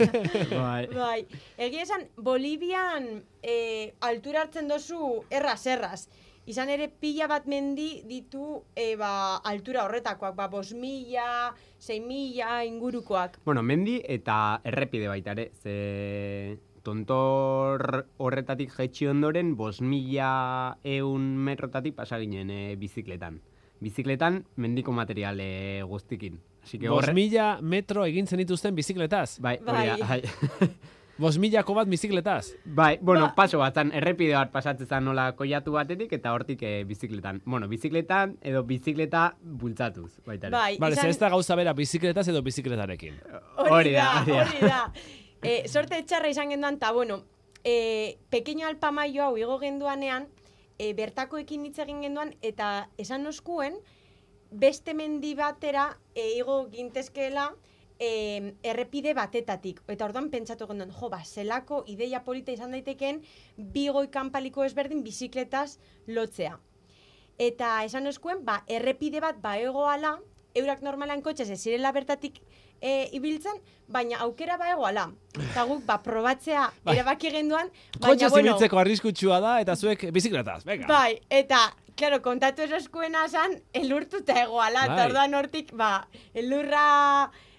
bai. 0.64 0.86
bai, 0.90 1.20
egia 1.68 1.84
esan, 1.86 2.06
Bolivian 2.18 3.06
e, 3.42 3.92
altura 4.08 4.42
hartzen 4.42 4.66
dozu 4.72 5.22
erraz, 5.30 5.60
erraz. 5.70 6.08
Izan 6.46 6.70
ere 6.70 6.86
pila 6.86 7.26
bat 7.26 7.48
mendi 7.50 8.04
ditu 8.06 8.60
e, 8.78 8.94
ba, 8.94 9.42
altura 9.42 9.82
horretakoak, 9.82 10.36
ba, 10.38 10.46
bos 10.46 10.70
mila, 10.78 11.50
sei 11.78 11.98
mila 11.98 12.60
ingurukoak. 12.62 13.40
Bueno, 13.44 13.64
mendi 13.66 13.98
eta 13.98 14.60
errepide 14.62 15.08
baita 15.10 15.34
ere, 15.34 15.50
ze 15.58 16.58
tontor 16.86 18.06
horretatik 18.22 18.70
jaitsi 18.70 19.08
ondoren, 19.10 19.56
bos 19.58 19.80
mila 19.82 20.78
eun 20.86 21.32
metrotatik 21.48 21.96
pasa 21.98 22.20
ginen 22.22 22.54
e, 22.54 22.76
bizikletan. 22.78 23.40
Bizikletan 23.82 24.44
mendiko 24.54 24.94
material 24.94 25.42
e, 25.42 25.82
guztikin. 25.82 26.38
Así 26.62 26.78
que 26.78 26.88
Bos 26.88 27.02
horre... 27.02 27.14
mila 27.14 27.58
metro 27.60 28.06
egin 28.06 28.30
zenituzten 28.30 28.74
bizikletaz? 28.74 29.40
Bai, 29.42 29.58
da, 29.66 29.98
Bai. 29.98 30.22
Bos 31.18 31.38
milako 31.40 31.72
bat 31.74 31.88
bizikletaz? 31.88 32.52
bai, 32.64 32.98
bueno, 33.00 33.26
Ba- 33.28 33.34
paso 33.34 33.58
bat, 33.58 33.74
zan, 33.74 33.90
errepide 33.96 34.34
bat 34.34 34.50
pasatzen 34.52 35.04
nola 35.04 35.30
koiatu 35.36 35.72
batetik 35.72 36.12
eta 36.12 36.32
hortik 36.34 36.62
e, 36.62 36.84
bizikletan. 36.84 37.40
Bueno, 37.46 37.68
bizikletan 37.68 38.36
edo 38.42 38.62
bizikleta 38.64 39.34
bultzatuz, 39.40 40.18
baita. 40.26 40.50
Bai, 40.50 40.76
Bale, 40.78 40.94
izan- 40.94 41.08
ez 41.08 41.18
da 41.18 41.30
gauza 41.32 41.56
bera 41.56 41.72
bizikletaz 41.72 42.28
edo 42.28 42.42
bizikletarekin. 42.42 43.14
Hori 43.56 43.92
da, 43.92 44.10
hori 44.26 44.60
da. 44.68 44.92
E, 45.42 45.68
sorte 45.68 46.02
txarra 46.02 46.28
izan 46.28 46.50
genduan, 46.50 46.74
eta 46.76 46.92
bueno, 46.92 47.22
e, 47.64 48.18
pequeño 48.30 48.66
alpamaio 48.66 49.22
hau 49.24 49.36
igo 49.38 49.58
genduanean, 49.58 50.28
e, 50.78 50.92
bertakoekin 50.92 51.64
hitz 51.66 51.78
egin 51.78 52.02
genduan, 52.02 52.34
eta 52.42 52.88
esan 52.98 53.26
oskuen, 53.26 53.78
beste 54.50 54.92
mendi 54.94 55.34
batera 55.34 55.96
e, 56.14 56.28
igo 56.38 56.68
gintezkeela, 56.70 57.54
e, 57.98 58.54
errepide 58.62 59.14
batetatik. 59.14 59.82
Eta 59.88 60.06
orduan 60.08 60.30
pentsatu 60.30 60.68
genduan, 60.68 60.92
jo, 60.92 61.10
ba, 61.12 61.22
zelako 61.24 61.82
ideia 61.92 62.22
polita 62.24 62.52
izan 62.52 62.74
daiteken, 62.76 63.22
bi 63.56 63.88
goi 63.88 64.08
kanpaliko 64.12 64.64
ezberdin 64.64 65.02
bizikletaz 65.06 65.78
lotzea. 66.06 66.58
Eta 67.38 67.82
esan 67.84 68.06
oskuen, 68.08 68.44
ba, 68.44 68.62
errepide 68.68 69.20
bat 69.20 69.40
ba 69.42 69.56
egoala, 69.60 70.16
eurak 70.56 70.80
normalan 70.84 71.20
kotxez 71.20 71.50
ez 71.52 71.60
zirela 71.60 71.92
bertatik 71.92 72.40
e, 72.80 73.08
ibiltzen, 73.16 73.58
baina 73.92 74.22
aukera 74.24 74.56
ba 74.60 74.70
egoala. 74.72 75.10
Eta 75.36 75.66
guk, 75.68 75.82
ba, 75.88 75.98
probatzea 76.04 76.68
Bai. 76.84 76.96
erabaki 76.96 77.32
genduan, 77.34 77.72
baina, 77.98 78.06
Kotxe 78.06 78.30
bueno, 78.30 78.52
zibiltzeko 78.52 78.80
arriskutsua 78.80 79.40
da 79.44 79.58
eta 79.64 79.76
zuek 79.76 80.08
bizikletaz, 80.16 80.62
venga. 80.64 80.88
bai, 80.88 81.20
eta, 81.28 81.60
claro, 81.96 82.22
kontatu 82.24 82.64
ez 82.64 82.72
oskuena 82.80 83.26
zan, 83.28 83.58
elurtuta 83.76 84.40
egoala, 84.44 84.86
Bai. 84.86 84.94
eta 84.96 85.10
orduan 85.10 85.36
hortik, 85.40 85.74
ba, 85.76 85.90
elurra, 86.34 86.86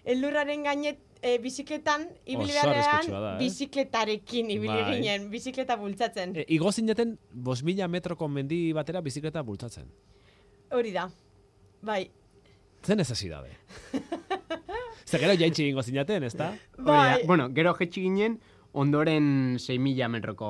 elurraren 0.08 0.64
gainet, 0.64 1.00
e, 1.22 1.38
bizikletan 1.42 2.06
ibili 2.26 2.54
beharrean, 2.54 3.10
eh? 3.10 3.38
bizikletarekin 3.42 4.52
ibili 4.54 4.74
Bai. 4.74 4.96
ginen, 4.96 5.30
bizikleta 5.32 5.78
bultzatzen. 5.80 6.36
E, 6.38 6.46
igo 6.56 6.72
zineten 6.72 7.18
bos 7.32 7.64
mila 7.68 7.88
metroko 7.92 8.30
mendi 8.32 8.72
batera 8.78 9.02
bizikleta 9.02 9.44
bultzatzen. 9.44 9.90
Hori 10.72 10.94
da. 10.96 11.08
Bai. 11.82 12.06
Zen 12.86 13.02
necesidade. 13.02 13.52
Zer 15.08 15.22
gero 15.24 15.36
jaitsi 15.40 15.66
egingo 15.68 15.84
zinaten? 15.84 16.24
Hori 16.24 16.38
da. 16.38 16.52
Bai. 16.78 17.24
Bueno, 17.26 17.50
gero 17.56 17.74
jetxi 17.80 18.04
ginen, 18.08 18.40
ondoren 18.78 19.58
6.000 19.60 20.12
metroko 20.14 20.50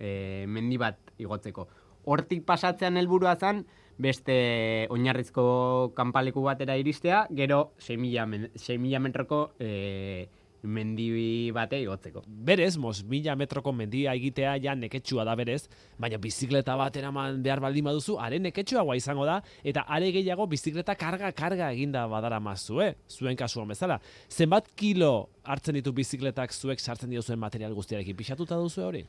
e, 0.00 0.46
mendi 0.48 0.78
bat 0.80 0.98
igotzeko. 1.18 1.68
Hortik 2.06 2.44
pasatzean 2.46 2.96
helburua 2.96 3.34
zen, 3.36 3.64
beste 3.98 4.86
oinarrizko 4.90 5.92
kanpaleku 5.96 6.42
batera 6.44 6.76
iristea, 6.76 7.26
gero 7.30 7.72
6.000 7.78 8.26
men- 8.26 8.50
6.000 8.54 9.00
metroko 9.00 9.52
e, 9.58 10.28
mendi 10.66 11.50
bate 11.54 11.78
igotzeko. 11.80 12.22
Berez, 12.26 12.76
mos 12.76 13.02
mila 13.06 13.36
metroko 13.38 13.72
mendia 13.72 14.14
egitea 14.16 14.56
ja 14.62 14.74
neketsua 14.74 15.24
da 15.24 15.36
berez, 15.38 15.66
baina 15.98 16.18
bizikleta 16.18 16.76
bat 16.76 16.96
eraman 16.96 17.40
behar 17.42 17.62
baldin 17.62 17.86
baduzu, 17.86 18.18
are 18.20 18.38
neketsuagoa 18.42 18.96
izango 18.98 19.26
da, 19.28 19.38
eta 19.64 19.86
are 19.88 20.10
gehiago 20.12 20.46
bizikleta 20.50 20.96
karga-karga 20.98 21.70
eginda 21.72 22.06
badara 22.10 22.40
mazue, 22.40 22.94
zuen 23.08 23.36
kasuan 23.38 23.68
bezala. 23.68 24.00
Zenbat 24.28 24.72
kilo 24.74 25.28
hartzen 25.44 25.78
ditu 25.78 25.92
bizikletak 25.96 26.52
zuek 26.52 26.80
sartzen 26.80 27.10
diozuen 27.10 27.38
material 27.38 27.74
guztiarekin, 27.74 28.16
pixatuta 28.16 28.58
duzu 28.60 28.84
hori? 28.88 29.06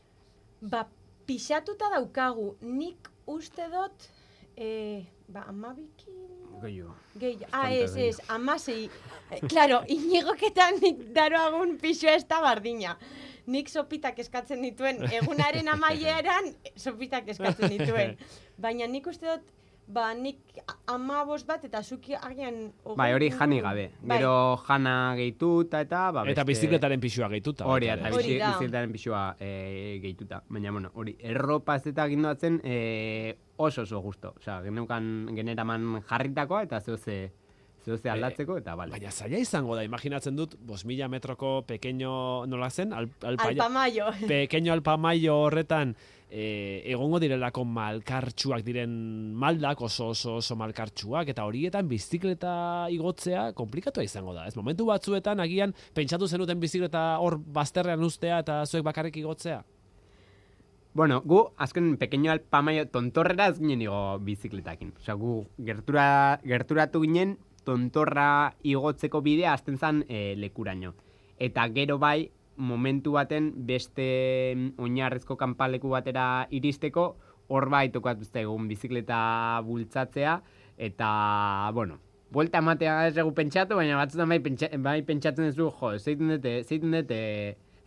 Ba, 0.62 0.86
pixatuta 1.28 1.90
daukagu, 1.94 2.56
nik 2.62 3.10
uste 3.28 3.66
dut, 3.74 4.08
e, 4.58 5.06
ba, 5.28 5.46
amabikin... 5.48 6.14
Goio. 6.62 6.96
Gehi, 7.20 7.46
ah, 7.52 7.70
ez, 7.72 7.94
gehiago. 7.94 8.10
ez, 8.10 8.30
amasei. 8.34 8.90
Eh, 9.30 9.42
Claro, 9.48 9.84
inigoketan 9.96 10.80
nik 10.82 11.04
daroagun 11.14 11.78
pixua 11.82 12.16
ez 12.18 12.26
da 12.26 12.42
bardina. 12.42 12.98
Nik 13.48 13.70
sopitak 13.70 14.18
eskatzen 14.20 14.64
dituen, 14.66 15.04
egunaren 15.22 15.70
amaieran 15.76 16.50
sopitak 16.76 17.30
eskatzen 17.30 17.70
dituen. 17.76 18.18
Baina 18.64 18.90
nik 18.90 19.08
uste 19.08 19.30
dut, 19.30 19.54
ba, 19.88 20.12
nik 20.14 20.60
amabos 20.92 21.46
bat 21.48 21.64
eta 21.64 21.82
zuki 21.84 22.16
agian... 22.16 22.74
Bai, 23.00 23.14
hori 23.16 23.30
jani 23.32 23.60
gabe. 23.64 23.86
Bai. 24.02 24.18
Gero 24.18 24.58
jana 24.68 25.16
gehituta 25.16 25.82
eta... 25.86 26.12
Ba, 26.12 26.26
Eta 26.28 26.44
beste- 26.44 26.48
bizikletaren 26.52 27.00
pixua 27.04 27.30
gehituta. 27.32 27.66
Hori, 27.72 27.90
eta 27.94 28.12
bizikletaren 28.12 28.92
pisua 28.92 29.24
e, 29.40 30.00
gehituta. 30.04 30.42
Baina, 30.50 30.72
bueno, 30.76 30.92
hori, 30.94 31.16
erropa 31.20 31.78
ez 31.80 31.88
eta 31.94 32.08
ginduatzen 32.12 32.60
e, 32.64 32.78
oso 33.58 33.84
oso 33.88 34.02
gusto. 34.04 34.34
Osea, 34.38 34.60
geneukan 34.68 35.30
generaman 35.36 36.02
jarritakoa 36.10 36.64
eta 36.68 36.82
zehose, 37.88 38.04
zehose 38.04 38.12
aldatzeko 38.12 38.58
eta 38.60 38.76
bale. 38.76 38.92
Baina 38.92 39.12
zaila 39.12 39.40
izango 39.40 39.76
da, 39.78 39.84
imaginatzen 39.88 40.36
dut, 40.36 40.58
bos 40.68 40.84
mila 40.86 41.08
metroko 41.08 41.62
pequeño 41.68 42.46
nola 42.46 42.70
zen, 42.70 42.94
al, 42.94 43.10
alpaia- 43.22 43.56
Alpamayo. 43.56 44.12
pequeño 44.28 44.74
alpamaio 44.74 45.38
horretan 45.48 45.96
e, 46.30 46.84
egongo 46.92 47.20
direlako 47.24 47.64
malkartxuak 47.66 48.64
diren 48.68 49.34
maldak, 49.40 49.82
oso 49.82 50.10
oso 50.12 50.36
oso 50.42 50.58
malkartxuak, 50.60 51.30
eta 51.32 51.46
horietan 51.48 51.88
bizikleta 51.88 52.88
igotzea 52.92 53.54
komplikatua 53.58 54.04
izango 54.04 54.36
da. 54.36 54.48
Ez 54.48 54.56
momentu 54.60 54.86
batzuetan 54.92 55.40
agian 55.40 55.74
pentsatu 55.96 56.28
zenuten 56.28 56.60
bizikleta 56.60 57.18
hor 57.24 57.40
bazterrean 57.40 58.04
ustea 58.04 58.40
eta 58.44 58.62
zuek 58.66 58.84
bakarrik 58.84 59.18
igotzea. 59.24 59.64
Bueno, 60.98 61.22
gu 61.22 61.44
azken 61.62 61.92
pequeño 62.02 62.32
alpamaio 62.34 62.88
tontorrera 62.90 63.52
ez 63.52 63.60
ginen 63.60 63.84
igo 63.86 64.18
bizikletakin. 64.26 64.96
Osea, 64.98 65.14
gu 65.14 65.44
gertura, 65.64 66.40
gerturatu 66.44 67.04
ginen 67.04 67.36
tontorra 67.68 68.54
igotzeko 68.64 69.22
bidea 69.26 69.54
azten 69.54 69.78
zan 69.78 70.04
e, 70.08 70.34
lekuraino. 70.40 70.94
Eta 71.38 71.68
gero 71.76 72.00
bai, 72.02 72.30
momentu 72.58 73.14
baten 73.20 73.52
beste 73.68 74.08
mm, 74.56 74.74
oinarrezko 74.82 75.38
kanpaleku 75.38 75.92
batera 75.94 76.48
iristeko, 76.50 77.12
hor 77.48 77.70
bai 77.70 77.88
tokatu 77.94 78.28
egun 78.34 78.68
bizikleta 78.68 79.62
bultzatzea, 79.68 80.42
eta, 80.78 81.10
bueno, 81.74 82.00
Buelta 82.28 82.60
ematea 82.60 82.94
ez 83.08 83.16
egu 83.22 83.32
pentsatu, 83.32 83.78
baina 83.80 83.96
batzutan 83.96 84.28
bai, 84.28 84.42
pentsa, 84.44 84.68
bai 84.84 84.98
pentsatzen 85.08 85.48
duzu, 85.48 85.70
jo, 85.80 85.94
zeiten 85.98 86.34
dute, 86.34 86.58
zeiten 86.68 86.92
dute, 86.92 87.20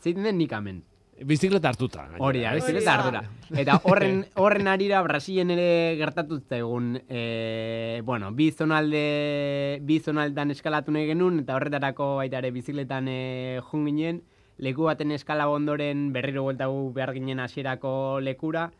zeiten 0.00 0.24
dut 0.24 0.36
nik 0.38 0.54
hemen. 0.56 0.78
Bizikleta 1.20 1.68
hartuta. 1.68 2.06
Hori 2.18 2.40
da, 2.40 2.54
bizikleta 2.56 2.86
da. 2.86 2.98
ardura. 2.98 3.22
Eta 3.60 3.76
horren, 3.84 4.22
horren 4.40 4.68
arira 4.72 5.02
Brasilen 5.04 5.50
ere 5.52 5.96
gertatu 6.00 6.40
egun, 6.56 6.94
e, 7.08 8.00
bueno, 8.04 8.30
bi 8.32 8.50
zonalde, 8.50 9.80
bi 9.84 9.98
zonaldan 10.00 10.50
eskalatu 10.50 10.92
nahi 10.92 11.10
genuen, 11.10 11.42
eta 11.44 11.56
horretarako 11.58 12.16
baita 12.22 12.40
ere 12.40 12.52
bizikletan 12.54 13.08
e, 13.08 13.60
jun 13.70 13.84
ginen, 13.90 14.22
leku 14.58 14.88
baten 14.88 15.12
eskala 15.12 15.48
ondoren 15.48 16.10
berriro 16.12 16.44
bueltagu 16.48 16.92
behar 16.96 17.12
ginen 17.12 17.40
hasierako 17.40 18.20
lekura, 18.24 18.70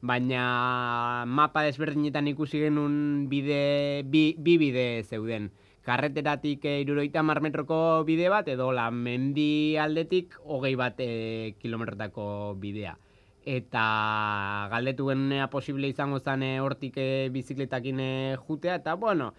baina 0.00 1.24
mapa 1.26 1.66
desberdinetan 1.68 2.28
ikusi 2.32 2.64
genuen 2.64 3.28
bide, 3.28 4.04
bi, 4.06 4.34
bi 4.38 4.56
bide 4.56 4.86
zeuden. 5.04 5.50
Karreteratik 5.84 6.64
e, 6.64 6.80
iruroita 6.82 7.22
metroko 7.22 8.04
bide 8.04 8.28
bat, 8.28 8.48
edo 8.48 8.70
la 8.72 8.90
mendi 8.90 9.76
aldetik 9.76 10.36
hogei 10.44 10.74
bat 10.76 11.00
e, 11.00 11.54
kilometrotako 11.60 12.56
bidea. 12.60 12.96
Eta 13.44 14.68
galdetu 14.70 15.08
genunea 15.08 15.48
posible 15.48 15.88
izango 15.88 16.20
zen 16.20 16.42
e, 16.42 16.60
hortik 16.60 16.98
e, 17.00 17.30
bizikletakin 17.32 18.00
e, 18.00 18.36
jutea, 18.46 18.76
eta 18.82 18.94
bueno, 18.94 19.32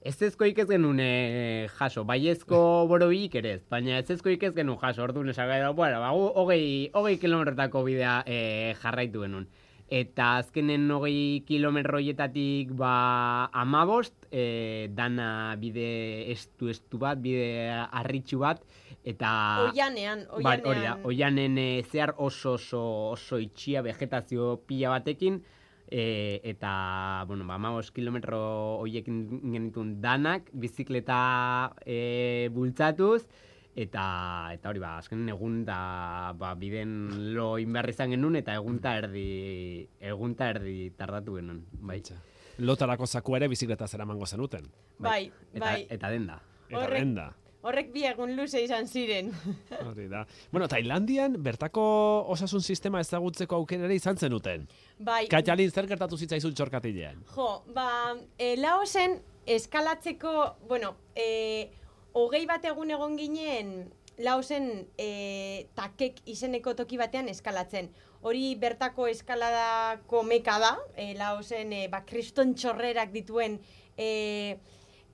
ez 0.00 0.16
ezkoik 0.22 0.58
ez 0.58 0.68
genuen 0.70 1.00
e, 1.04 1.68
jaso, 1.76 2.04
baiezko 2.08 2.60
borobilik 2.90 3.34
ere 3.42 3.58
ez, 3.58 3.62
baina 3.68 3.98
ez 3.98 4.08
ezkoik 4.10 4.48
ez 4.48 4.54
genuen 4.56 4.80
jaso, 4.80 5.04
orduan 5.04 5.28
esan 5.28 5.48
gara, 5.52 5.70
bueno, 5.76 6.00
ba, 6.00 6.12
hogei, 6.12 6.88
hogei 6.94 7.18
kilometrotako 7.20 7.84
bidea 7.84 8.22
e, 8.26 8.74
jarraitu 8.80 9.26
genuen. 9.26 9.48
Eta 9.88 10.36
azkenen 10.42 10.90
hogei 10.92 11.40
kilometroietatik 11.48 12.74
ba 12.76 13.48
amabost, 13.56 14.12
e, 14.30 14.88
dana 14.92 15.56
bide 15.56 16.28
estu-estu 16.34 17.00
bat, 17.00 17.16
bide 17.24 17.72
arritxu 17.72 18.42
bat, 18.42 18.60
eta... 19.00 19.30
Oianean, 19.70 20.26
Ba, 20.28 20.36
oianean. 20.36 20.66
hori 20.68 20.84
da, 20.84 20.92
oianen 21.08 21.56
e, 21.56 21.68
zehar 21.88 22.12
oso 22.18 22.58
oso 22.58 22.82
oso 23.14 23.40
itxia 23.40 23.80
vegetazio 23.80 24.58
pila 24.68 24.92
batekin, 24.92 25.40
e, 25.88 26.40
eta, 26.44 27.24
bueno, 27.26 27.48
ba, 27.48 27.56
amabos 27.56 27.88
kilometro 27.90 28.38
hoiekin 28.84 29.24
genitun 29.54 30.02
danak, 30.04 30.52
bizikleta 30.52 31.72
e, 31.86 32.50
bultzatuz, 32.52 33.22
eta 33.78 34.04
eta 34.56 34.70
hori 34.72 34.82
ba, 34.82 34.96
azken 34.98 35.28
egun 35.30 35.60
da 35.66 36.32
ba, 36.38 36.54
biden 36.58 37.34
lo 37.36 37.52
inberri 37.62 37.94
izan 37.94 38.10
genuen, 38.14 38.38
eta 38.40 38.56
egunta 38.58 38.96
erdi, 38.98 39.86
egunta 40.00 40.50
erdi 40.54 40.90
tardatu 40.98 41.38
genuen, 41.38 41.62
bai. 41.86 42.00
Lotarako 42.58 43.06
zakua 43.06 43.38
ere 43.38 43.48
bizikleta 43.48 43.86
zera 43.86 44.04
mango 44.08 44.26
zenuten. 44.26 44.66
Bai, 44.98 45.28
eta, 45.52 45.60
bai. 45.62 45.84
Eta 45.88 46.10
denda. 46.10 46.40
Eta 46.68 46.80
Horrek- 46.80 46.98
denda. 47.04 47.28
Horrek 47.68 47.88
bi 47.92 48.04
egun 48.06 48.36
luze 48.38 48.60
izan 48.62 48.86
ziren. 48.86 49.32
Hori 49.86 50.06
da. 50.10 50.24
Bueno, 50.52 50.68
Tailandian 50.70 51.34
bertako 51.42 51.82
osasun 52.34 52.62
sistema 52.62 53.00
ezagutzeko 53.02 53.56
aukera 53.56 53.86
ere 53.88 53.96
izan 53.98 54.16
zenuten. 54.16 54.68
Bai, 54.98 55.24
Katalin 55.30 55.70
zer 55.70 55.88
gertatu 55.90 56.16
zitzaizun 56.18 56.54
txorkatilean? 56.54 57.24
Jo, 57.34 57.48
ba, 57.74 58.14
e, 58.38 58.54
Laosen 58.58 59.18
eskalatzeko, 59.46 60.56
bueno, 60.68 60.94
e, 61.16 61.70
hogei 62.24 62.44
bat 62.46 62.64
egun 62.64 62.90
egon 62.90 63.16
ginen 63.18 63.92
Laosen 64.18 64.88
e, 64.98 65.68
takek 65.78 66.16
izeneko 66.26 66.72
toki 66.74 66.96
batean 66.98 67.28
eskalatzen. 67.30 67.92
Hori 68.26 68.56
bertako 68.58 69.06
eskaladako 69.06 70.24
meka 70.26 70.56
da, 70.58 70.72
e, 70.96 71.12
Laosen 71.14 71.72
e, 71.72 71.84
ba, 71.92 72.00
kriston 72.04 72.54
txorrerak 72.58 73.12
dituen 73.14 73.60
e, 73.96 74.58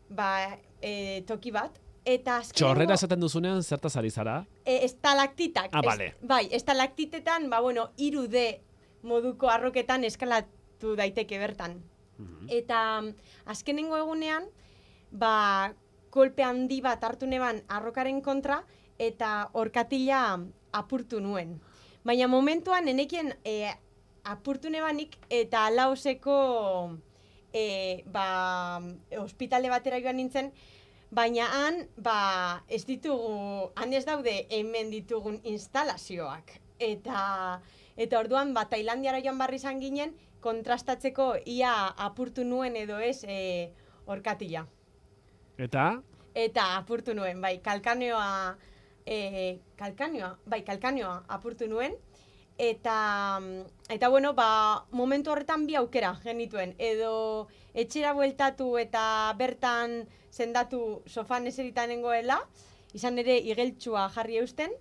ba, 0.09 0.57
e, 0.81 1.21
toki 1.29 1.53
bat. 1.53 1.77
Eta 2.05 2.39
azkenengo- 2.41 2.59
Txorrera 2.63 2.95
esaten 2.97 3.21
duzunean 3.21 3.63
zertaz 3.63 3.95
ari 3.97 4.11
zara? 4.11 4.39
e, 4.65 4.79
estalaktitak. 4.85 5.69
Ah, 5.73 5.83
vale. 5.85 6.15
bai, 6.23 6.49
estalaktitetan, 6.53 7.51
ba, 7.51 7.61
bueno, 7.61 7.91
iru 7.97 8.27
D 8.29 8.61
moduko 9.03 9.49
arroketan 9.53 10.05
eskalatu 10.05 10.97
daiteke 10.97 11.39
bertan. 11.39 11.83
Eta 12.49 13.01
mm, 13.03 13.15
azkenengo 13.53 13.97
egunean, 14.01 14.49
ba, 15.11 15.73
kolpe 16.15 16.47
handi 16.47 16.79
bat 16.85 17.03
hartu 17.03 17.27
neban 17.27 17.63
arrokaren 17.69 18.21
kontra, 18.23 18.61
eta 18.99 19.51
orkatila 19.59 20.21
apurtu 20.73 21.21
nuen. 21.21 21.59
Baina 22.07 22.29
momentuan, 22.31 22.87
enekien 22.89 23.33
e, 23.43 23.73
apurtu 24.31 24.71
nebanik, 24.71 25.17
eta 25.33 25.67
laoseko 25.75 26.39
e, 27.51 28.05
ba, 28.07 28.81
ospitale 29.19 29.73
batera 29.73 29.99
joan 30.05 30.23
nintzen, 30.23 30.53
Baina 31.15 31.45
han, 31.47 31.77
ba, 32.03 32.65
ez 32.67 32.81
ditugu, 32.89 33.71
han 33.79 33.93
ez 33.95 34.03
daude 34.03 34.33
hemen 34.51 34.89
ditugun 34.91 35.37
instalazioak. 35.47 36.57
Eta, 36.83 37.21
eta 37.95 38.19
orduan, 38.19 38.51
ba, 38.57 38.65
Tailandiara 38.73 39.21
joan 39.23 39.39
barri 39.39 39.61
izan 39.61 39.79
ginen, 39.79 40.17
kontrastatzeko 40.43 41.29
ia 41.47 41.75
apurtu 42.09 42.43
nuen 42.43 42.75
edo 42.81 42.99
ez 42.99 43.21
e, 43.31 43.39
orkatila. 44.11 44.65
Eta, 45.59 46.03
Eta 46.35 46.65
apurtu 46.77 47.15
nuen, 47.15 47.39
bai, 47.41 47.61
kalkaneoa, 47.63 48.57
e, 49.07 49.19
kalkaneoa, 49.79 50.33
bai, 50.51 50.65
kalkaneoa 50.67 51.21
apurtu 51.37 51.69
nuen. 51.71 51.95
Eta, 52.59 53.41
eta 53.91 54.09
bueno, 54.11 54.33
ba, 54.35 54.49
momentu 54.91 55.31
horretan 55.31 55.67
bi 55.67 55.77
aukera 55.79 56.13
genituen. 56.25 56.75
Edo 56.79 57.47
etxera 57.73 58.13
bueltatu 58.19 58.73
eta 58.83 59.05
bertan 59.39 60.03
sendatu 60.31 61.03
sofan 61.07 61.47
eseritan 61.47 61.91
nengoela, 61.91 62.41
izan 62.95 63.19
ere 63.23 63.39
igeltsua 63.39 64.09
jarri 64.15 64.43
eusten. 64.43 64.75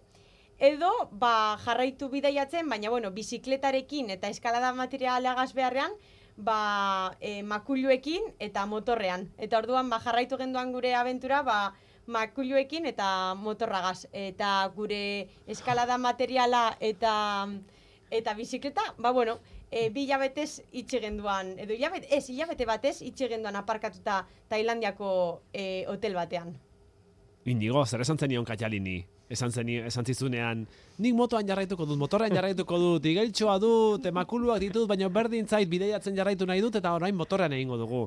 Edo, 0.58 0.90
ba, 1.12 1.60
jarraitu 1.66 2.10
bidaiatzen, 2.10 2.70
baina, 2.70 2.90
bueno, 2.90 3.14
bizikletarekin 3.14 4.10
eta 4.18 4.30
eskalada 4.34 4.74
materialagaz 4.74 5.52
beharrean, 5.54 5.94
ba, 6.38 7.16
e, 7.20 7.44
makuluekin 7.44 8.34
eta 8.40 8.66
motorrean. 8.66 9.30
Eta 9.38 9.58
orduan, 9.58 9.90
ba, 9.90 10.00
jarraitu 10.00 10.38
genduan 10.38 10.72
gure 10.74 10.96
abentura, 10.96 11.44
ba, 11.44 11.74
makuluekin 12.08 12.86
eta 12.86 13.36
motorragaz. 13.36 14.08
Eta 14.12 14.70
gure 14.76 15.30
eskalada 15.48 15.98
materiala 15.98 16.78
eta 16.80 17.48
eta 18.14 18.34
bizikleta, 18.38 18.94
ba, 18.98 19.12
bueno, 19.12 19.40
e, 19.72 19.90
bi 19.90 20.06
hilabetez 20.06 20.62
itxe 20.72 21.02
genduan, 21.02 21.56
edo 21.58 21.74
hilabete, 21.74 22.12
ez, 22.14 22.28
hilabete 22.30 22.68
batez 22.70 23.00
itxe 23.02 23.30
genduan 23.32 23.58
aparkatuta 23.58 24.22
Tailandiako 24.50 25.10
e, 25.52 25.86
hotel 25.90 26.14
batean. 26.14 26.54
indigo, 27.46 27.86
zer 27.86 28.02
esan 28.02 28.18
zenion 28.18 28.46
Katalini? 28.46 29.02
Esan, 29.34 29.50
zeni, 29.52 29.80
esan 29.90 30.06
zizunean, 30.06 30.68
nik 31.02 31.16
motoan 31.18 31.48
jarraituko 31.50 31.88
dut, 31.90 31.98
motorrean 31.98 32.36
jarraituko 32.38 32.78
dut, 32.78 33.06
igeltxoa 33.10 33.56
dut, 33.62 34.06
emakuluak 34.06 34.60
ditut, 34.62 34.86
baina 34.92 35.08
berdin 35.10 35.48
zait 35.50 35.70
bideiatzen 35.72 36.14
jarraitu 36.16 36.46
nahi 36.46 36.62
dut, 36.62 36.76
eta 36.78 36.92
orain 36.94 37.16
motorrean 37.18 37.56
egingo 37.58 37.80
dugu. 37.82 38.04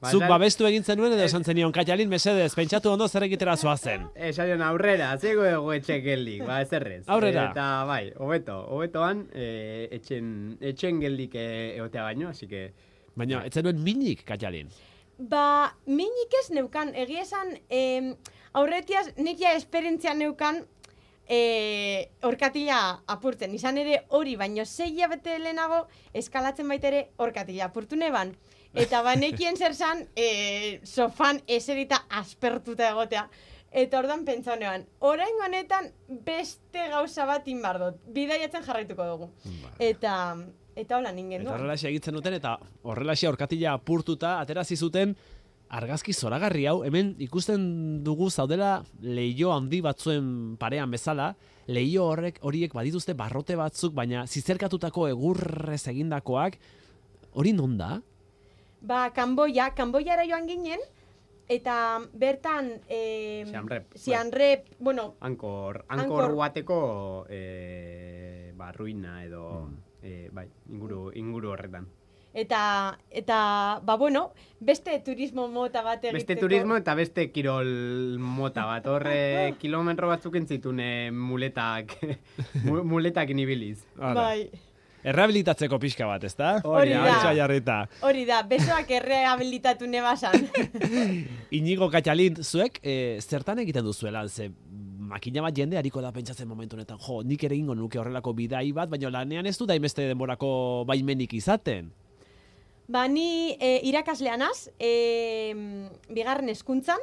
Ba, 0.00 0.12
Zuk 0.12 0.22
esan- 0.22 0.30
babestu 0.30 0.64
egin 0.68 0.84
zenuen 0.86 1.12
edo 1.16 1.24
esan 1.26 1.42
zenion, 1.44 1.72
Katalin 1.74 2.08
mesedez, 2.08 2.52
pentsatu 2.54 2.92
ondo 2.92 3.08
zer 3.10 3.24
egitera 3.26 3.56
zoazen. 3.58 4.06
Esaion 4.14 4.62
aurrera, 4.62 5.10
zego 5.18 5.42
ego 5.44 5.72
etxe 5.74 5.98
geldik, 6.04 6.44
ba 6.46 6.60
ez 6.62 6.70
errez. 6.78 7.02
Aurrera. 7.10 7.48
Eta 7.50 7.66
bai, 7.90 8.12
hobeto, 8.16 8.60
hobetoan 8.70 9.26
e, 9.34 9.88
etxen, 9.98 10.30
etxen 10.70 11.02
geldik 11.02 11.34
e, 11.34 11.48
egotea 11.80 12.06
baino, 12.06 12.30
así 12.30 12.46
que... 12.46 12.68
Baina, 13.18 13.42
ez 13.44 13.52
zenuen 13.58 13.82
minik, 13.82 14.22
Katalin. 14.24 14.70
Ba, 15.18 15.74
minik 15.90 16.38
ez 16.44 16.46
neukan, 16.54 16.94
egia 16.94 17.26
esan, 17.26 17.50
em, 17.68 18.14
aurretiaz 18.52 19.08
nik 19.16 19.40
ja 19.40 19.52
esperientzia 19.54 20.14
neukan 20.14 20.64
e, 21.30 22.10
orkatila 22.26 22.80
apurtzen. 23.06 23.54
Izan 23.54 23.78
ere 23.78 24.02
hori, 24.08 24.36
baino 24.36 24.64
zei 24.66 24.92
bete 25.10 25.38
lehenago 25.38 25.86
eskalatzen 26.14 26.68
baita 26.68 26.90
ere 26.90 27.04
orkatila 27.18 27.70
apurtu 27.70 27.96
neban. 27.96 28.34
Eta 28.74 29.02
banekien 29.02 29.56
zer 29.56 29.74
zan, 29.74 30.04
e, 30.14 30.80
sofan 30.84 31.40
eserita 31.46 32.04
aspertuta 32.20 32.90
egotea. 32.90 33.28
Eta 33.70 34.00
orduan 34.00 34.24
pentsa 34.26 34.56
honean, 34.56 34.84
orain 34.98 35.36
honetan 35.44 35.92
beste 36.26 36.88
gauza 36.90 37.26
bat 37.26 37.46
inbar 37.48 37.78
dut. 37.78 38.00
Bidaiatzen 38.14 38.64
jarraituko 38.66 39.06
dugu. 39.06 39.28
Eta, 39.78 40.14
eta 40.74 40.96
hola 40.98 41.12
ningen 41.14 41.44
Eta 41.44 41.54
horrelaxe 41.54 41.88
egitzen 41.90 42.18
duten, 42.18 42.34
eta 42.34 42.56
horrelaxe 42.82 43.28
orkatila 43.30 43.76
apurtuta, 43.78 44.40
aterazi 44.42 44.76
zuten, 44.76 45.14
argazki 45.70 46.12
zoragarri 46.12 46.66
hau, 46.66 46.80
hemen 46.84 47.14
ikusten 47.22 47.62
dugu 48.04 48.28
zaudela 48.30 48.80
leio 49.00 49.52
handi 49.54 49.80
batzuen 49.84 50.56
parean 50.58 50.90
bezala, 50.90 51.30
leio 51.70 52.08
horrek 52.10 52.40
horiek 52.46 52.74
badituzte 52.74 53.14
barrote 53.14 53.56
batzuk, 53.58 53.94
baina 53.94 54.26
zizerkatutako 54.26 55.06
egurrez 55.12 55.82
egindakoak, 55.92 56.58
hori 57.38 57.52
non 57.54 57.76
da? 57.78 58.00
Ba, 58.80 59.10
Kanboia, 59.14 59.70
Kanboiara 59.76 60.24
joan 60.26 60.48
ginen, 60.48 60.82
eta 61.50 62.00
bertan... 62.16 62.72
E, 62.88 63.44
Siam 63.46 63.68
Reap, 63.68 63.92
bai. 63.92 64.00
Siam 64.00 64.32
Reap, 64.32 64.66
bueno, 64.80 65.14
Ankor, 65.20 65.84
Ankor. 65.88 66.24
ankor 66.24 66.36
bateko 66.40 66.80
e, 67.28 68.52
ba, 68.56 68.72
ruina 68.72 69.20
edo... 69.24 69.68
E, 70.00 70.30
bai, 70.32 70.46
inguru, 70.72 71.10
inguru 71.12 71.50
horretan. 71.52 71.84
Eta, 72.32 72.96
eta, 73.10 73.80
ba, 73.82 73.96
bueno, 73.96 74.30
beste 74.60 74.94
turismo 75.04 75.48
mota 75.48 75.82
bat 75.82 75.98
egiteko. 76.04 76.14
Beste 76.14 76.36
turismo 76.38 76.76
eta 76.78 76.94
beste 76.94 77.30
kirol 77.34 78.18
mota 78.22 78.66
bat. 78.68 78.86
Horre 78.86 79.54
kilometro 79.62 80.08
batzuk 80.12 80.36
entzitun 80.38 80.78
eh, 80.80 81.10
muletak, 81.10 81.96
mu- 82.66 82.84
muletak 82.84 83.30
inibiliz. 83.34 83.80
Bai, 83.98 84.50
Errehabilitatzeko 85.00 85.78
pixka 85.80 86.04
bat, 86.04 86.24
ezta? 86.28 86.58
Hori 86.68 86.92
da. 86.92 87.32
Jarrita. 87.32 87.76
hori 88.04 88.26
da, 88.28 88.42
besoak 88.44 88.90
errehabilitatu 88.98 89.86
nebasan. 89.88 90.44
Inigo 91.58 91.88
Katxalin, 91.90 92.36
zuek, 92.44 92.76
e, 92.84 93.16
zertan 93.24 93.62
egiten 93.64 93.86
duzuela, 93.86 94.26
ze 94.28 94.50
makina 95.10 95.40
bat 95.42 95.56
jende 95.56 95.78
hariko 95.80 96.02
da 96.04 96.12
pentsatzen 96.12 96.46
momentu 96.46 96.76
honetan, 96.76 97.00
jo, 97.00 97.22
nik 97.24 97.42
ere 97.48 97.56
ingo 97.56 97.74
nuke 97.74 97.98
horrelako 97.98 98.34
bidai 98.36 98.68
bat, 98.76 98.92
baina 98.92 99.10
lanean 99.10 99.48
ez 99.48 99.56
du 99.58 99.66
daimeste 99.66 100.04
denborako 100.06 100.84
baimenik 100.86 101.32
izaten. 101.40 101.88
Ba, 102.90 103.06
ni 103.08 103.54
e, 103.62 103.78
irakaslea 103.86 104.36
naz, 104.40 104.68
e, 104.82 105.54
bigarren 106.10 106.50
hezkuntzan 106.50 107.00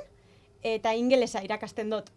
eta 0.67 0.93
ingelesa 0.99 1.43
irakasten 1.45 1.93
dut. 1.93 2.11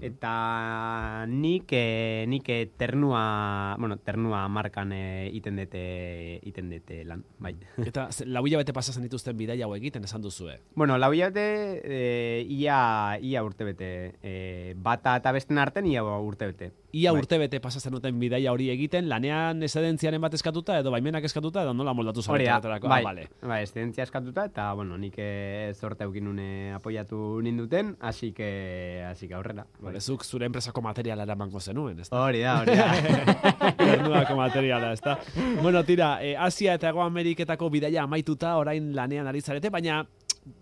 Eta 0.00 1.24
nik, 1.28 1.68
eh, 1.72 2.24
nik 2.28 2.48
eh, 2.48 2.70
ternua, 2.76 3.76
bueno, 3.78 3.96
ternua 3.98 4.48
markan 4.48 4.92
eh, 4.92 5.28
iten 5.34 5.56
dute, 5.56 6.40
iten 6.48 6.70
dute 6.70 7.04
lan, 7.04 7.24
bai. 7.38 7.54
Eta 7.86 8.08
lau 8.26 8.44
hilabete 8.46 8.72
pasatzen 8.72 9.02
dituzten 9.04 9.36
bidai 9.36 9.60
hau 9.62 9.72
egiten 9.76 10.04
esan 10.04 10.22
duzue. 10.22 10.58
Bueno, 10.74 10.96
lau 10.98 11.12
hilabete, 11.12 11.82
eh, 11.84 12.46
ia, 12.48 13.18
ia 13.20 13.42
urtebete. 13.44 14.14
Eh, 14.22 14.74
bata 14.76 15.16
eta 15.16 15.32
besten 15.32 15.58
arten 15.58 15.86
ia 15.86 16.02
urtebete. 16.04 16.72
Ia 16.92 17.12
Bai. 17.12 17.22
urtebete 17.22 17.58
pasatzen 17.60 17.92
duten 17.94 18.18
bidaia 18.20 18.52
hori 18.52 18.68
egiten, 18.70 19.08
lanean 19.08 19.62
esedentziaren 19.64 20.20
bat 20.20 20.34
eskatuta 20.36 20.78
edo 20.82 20.90
baimenak 20.92 21.24
eskatuta 21.24 21.62
edo 21.64 21.72
nola 21.72 21.94
moldatu 21.96 22.20
da, 22.20 22.26
zaretarako. 22.26 22.88
bai, 22.88 23.00
Ah, 23.00 23.04
vale. 23.06 23.28
bai, 23.40 23.62
estidentzia 23.64 24.04
eskatuta, 24.04 24.44
eta, 24.50 24.72
bueno, 24.74 24.98
nik 24.98 25.14
eh, 25.16 25.72
zorte 25.74 26.04
eukin 26.04 26.28
apoiatu 26.74 27.40
ninduten, 27.42 27.96
así 28.00 28.32
que, 28.32 29.02
así 29.08 29.26
que 29.28 29.34
aurrera. 29.34 29.66
Bai. 29.82 29.98
Zuk 29.98 30.22
zure 30.22 30.46
enpresako 30.46 30.82
materiala 30.84 31.24
eramango 31.26 31.60
zenuen, 31.60 31.98
ez 31.98 32.08
Hori 32.14 32.42
da, 32.44 32.60
hori 32.60 32.76
da. 32.78 32.90
Ternuako 33.80 34.36
materiala, 34.38 34.92
ezta? 34.94 35.16
Bueno, 35.60 35.82
tira, 35.84 36.18
eh, 36.22 36.36
Asia 36.38 36.76
eta 36.78 36.92
Ego 36.92 37.02
Ameriketako 37.02 37.70
bidaia 37.70 38.04
amaituta 38.04 38.54
orain 38.60 38.92
lanean 38.94 39.26
ari 39.26 39.40
zarete, 39.40 39.70
baina 39.74 40.04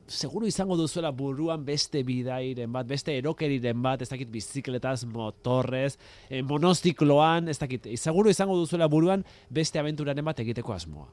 seguru 0.08 0.46
izango 0.46 0.76
duzuela 0.76 1.10
buruan 1.12 1.64
beste 1.64 2.02
bidairen 2.04 2.72
bat, 2.72 2.86
beste 2.88 3.14
erokeriren 3.16 3.82
bat, 3.82 4.02
ez 4.02 4.08
dakit 4.08 4.30
bizikletaz, 4.32 5.04
motorrez, 5.04 5.96
eh, 6.28 6.42
monozikloan, 6.42 7.48
ez 7.48 7.58
dakit, 7.58 7.88
seguru 7.96 8.30
izango 8.30 8.56
duzuela 8.56 8.88
buruan 8.88 9.24
beste 9.50 9.78
abenturaren 9.78 10.24
bat 10.24 10.40
egiteko 10.40 10.72
asmoa. 10.72 11.08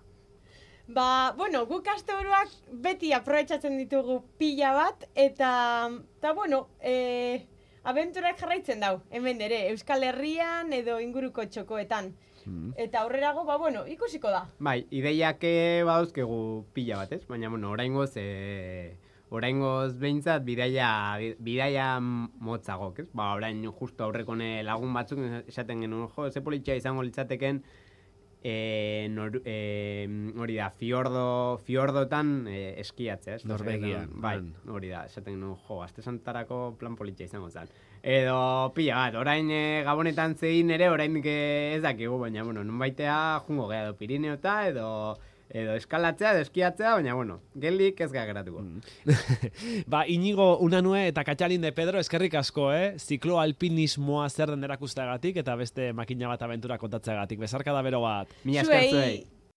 Ba, 0.88 1.34
bueno, 1.36 1.66
guk 1.68 1.88
asteburuak 1.92 2.52
beti 2.72 3.12
aprobetsatzen 3.12 3.76
ditugu 3.78 4.22
pila 4.40 4.72
bat, 4.72 5.04
eta, 5.16 5.52
eta 6.20 6.32
bueno, 6.34 6.68
e, 6.80 7.44
abenturak 7.88 8.40
jarraitzen 8.40 8.82
dau, 8.84 8.98
hemen 9.16 9.40
ere, 9.42 9.62
Euskal 9.72 10.04
Herrian 10.04 10.74
edo 10.76 11.00
inguruko 11.04 11.46
txokoetan. 11.48 12.12
Eta 12.80 13.02
aurrerago, 13.02 13.44
ba, 13.44 13.58
bueno, 13.60 13.82
ikusiko 13.92 14.30
da. 14.32 14.46
Bai, 14.64 14.78
ideiak 14.96 15.42
eh, 15.44 15.84
badauzkegu 15.88 16.38
pila 16.76 17.02
bat, 17.02 17.12
ez? 17.18 17.26
Baina, 17.28 17.50
bueno, 17.52 17.74
oraingoz, 17.76 18.14
e, 18.16 18.94
oraingoz 19.36 19.98
behintzat 20.00 20.46
bidaia, 20.48 20.88
bidaia 21.44 21.90
motzagok, 22.00 23.02
ez? 23.04 23.08
Ba, 23.12 23.34
orain 23.36 23.60
justo 23.68 24.08
aurrekone 24.08 24.64
lagun 24.64 24.96
batzuk 24.96 25.20
esaten 25.42 25.84
genuen, 25.84 26.08
jo, 26.16 26.30
ze 26.32 26.44
politxea 26.46 26.80
izango 26.80 27.04
litzateken, 27.04 27.60
e, 28.48 29.08
nor, 29.12 29.42
e, 29.44 30.08
hori 30.40 30.56
da, 30.56 30.70
fiordo, 30.72 31.60
fiordotan 31.68 32.48
e, 32.48 32.80
eskiatzea, 32.80 33.36
ez? 33.36 33.46
Norvegian, 33.50 34.08
Bai, 34.24 34.38
hori 34.72 34.94
da, 34.94 35.04
esaten 35.10 35.36
genuen, 35.36 35.58
jo, 35.68 35.82
aste 35.84 36.06
santarako 36.06 36.62
plan 36.80 36.96
politxea 36.96 37.28
izango 37.28 37.50
zen. 37.52 37.68
Edo 38.00 38.38
pila 38.78 39.02
bat, 39.02 39.18
orain 39.20 39.52
e, 39.52 39.64
gabonetan 39.84 40.38
zein 40.40 40.72
ere, 40.72 40.88
orain 40.94 41.20
ez 41.28 41.82
dakigu, 41.84 42.22
baina, 42.22 42.46
bueno, 42.48 42.64
nun 42.64 42.80
baitea 42.80 43.18
jungo 43.48 43.68
geha 43.68 43.84
edo 43.84 43.98
Pirineota, 44.00 44.56
edo, 44.70 44.88
edo 45.50 45.76
eskalatzea, 45.80 46.34
edo 46.36 46.44
eskiatzea, 46.46 46.94
baina, 47.00 47.16
bueno, 47.16 47.40
geldik 47.56 48.02
ez 48.04 48.10
gara 48.12 48.28
geratuko. 48.30 48.64
ba, 49.94 50.04
inigo 50.12 50.50
unanue 50.64 51.06
eta 51.08 51.24
katxalin 51.28 51.64
de 51.64 51.72
Pedro, 51.76 52.02
eskerrik 52.04 52.36
asko, 52.40 52.70
eh? 52.76 52.94
Ziklo 53.00 53.40
alpinismoa 53.42 54.28
zer 54.30 54.54
den 54.56 54.68
erakusteagatik 54.68 55.40
eta 55.44 55.56
beste 55.60 55.92
makina 55.96 56.32
bat 56.34 56.44
abentura 56.44 56.80
kontatzeagatik. 56.82 57.40
Bezarka 57.46 57.76
da 57.76 57.86
bero 57.86 58.04
bat. 58.04 58.32
Mila 58.44 58.66
esker 58.66 58.78
Zuei, 58.78 58.92
zuei. 58.92 59.37